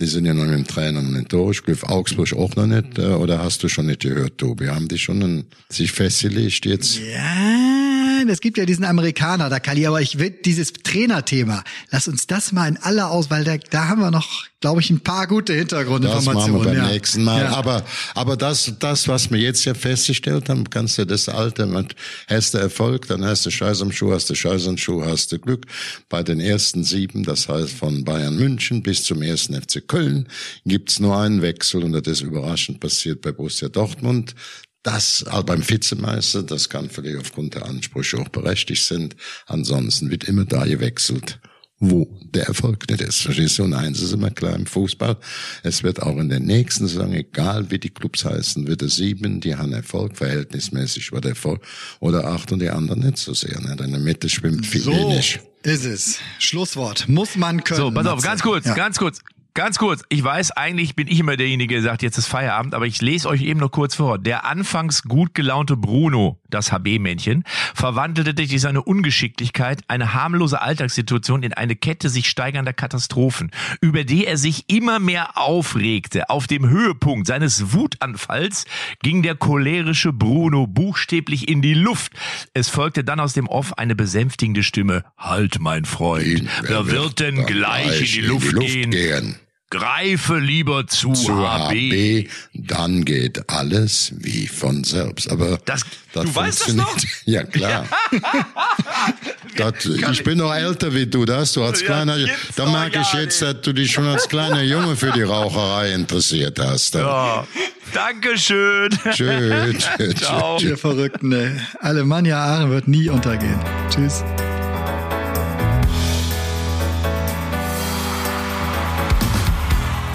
[0.00, 1.62] Die sind ja noch mit dem Trainer noch nicht durch.
[1.62, 2.98] Glück Augsburg auch noch nicht.
[2.98, 4.68] Äh, oder hast du schon nicht gehört, Tobi?
[4.68, 6.98] Haben die schon einen, sich festgelegt jetzt?
[6.98, 7.87] Ja,
[8.28, 11.62] es gibt ja diesen Amerikaner, da Kali, aber ich will dieses Trainerthema.
[11.90, 14.90] Lass uns das mal in aller aus, weil da, da haben wir noch, glaube ich,
[14.90, 16.40] ein paar gute Hintergrundinformationen.
[16.40, 16.92] Das machen wir beim ja.
[16.92, 17.42] nächsten Mal.
[17.42, 17.50] Ja.
[17.50, 21.94] Aber, aber das, das, was wir jetzt ja festgestellt haben, kannst du das Alte, mit,
[22.26, 25.30] hast du Erfolg, dann hast du Scheiß am Schuh, hast du Scheiß am Schuh, hast
[25.32, 25.66] du Glück.
[26.08, 30.28] Bei den ersten sieben, das heißt von Bayern München bis zum ersten FC Köln,
[30.64, 34.34] gibt's nur einen Wechsel und das ist überraschend passiert bei Borussia Dortmund.
[34.82, 39.16] Das also beim Vizemeister, das kann vielleicht aufgrund der Ansprüche auch berechtigt sind.
[39.46, 41.40] Ansonsten wird immer da gewechselt,
[41.80, 43.20] wo der Erfolg nicht ist.
[43.20, 43.64] Verstehst du?
[43.64, 45.16] Und eins ist immer klar im Fußball.
[45.62, 49.40] Es wird auch in der nächsten Saison, egal wie die Clubs heißen, wird es sieben,
[49.40, 51.60] die haben Erfolg, verhältnismäßig war der Erfolg,
[52.00, 53.60] oder acht und die anderen nicht so sehr.
[53.60, 53.76] Ne?
[53.84, 55.40] In der Mitte schwimmt viel So wenig.
[55.64, 56.18] ist es.
[56.38, 57.08] Schlusswort.
[57.08, 57.78] Muss man können.
[57.80, 58.74] So, pass auf, ganz kurz, Ja.
[58.74, 59.20] ganz kurz.
[59.58, 62.86] Ganz kurz, ich weiß, eigentlich bin ich immer derjenige, der sagt, jetzt ist Feierabend, aber
[62.86, 64.16] ich lese euch eben noch kurz vor.
[64.16, 67.42] Der anfangs gut gelaunte Bruno, das HB-Männchen,
[67.74, 73.50] verwandelte durch seine Ungeschicklichkeit eine harmlose Alltagssituation in eine Kette sich steigernder Katastrophen,
[73.80, 76.30] über die er sich immer mehr aufregte.
[76.30, 78.64] Auf dem Höhepunkt seines Wutanfalls
[79.02, 82.12] ging der cholerische Bruno buchstäblich in die Luft.
[82.54, 85.02] Es folgte dann aus dem Off eine besänftigende Stimme.
[85.16, 88.92] Halt, mein Freund, wer wird denn gleich in die Luft, gehen?
[88.92, 89.40] gehen?
[89.70, 91.68] Greife lieber zu, zu HB.
[91.74, 95.30] HB, dann geht alles wie von selbst.
[95.30, 95.82] Aber Das-
[96.14, 97.86] du weißt das funktioniert- Ja, klar.
[99.56, 102.16] das, ich bin noch älter wie du, das du als Ja, kleiner,
[102.56, 103.54] da merke ich jetzt, nicht.
[103.56, 106.94] dass du dich schon als kleiner Junge für die Raucherei interessiert hast.
[106.94, 107.46] Ja.
[107.92, 108.88] Dankeschön.
[109.12, 109.72] Tschö,
[110.16, 110.58] Ciao.
[110.60, 111.52] Ihr Verrückten, ey.
[111.80, 113.58] Alemannia Aachen wird nie untergehen.
[113.90, 114.24] Tschüss.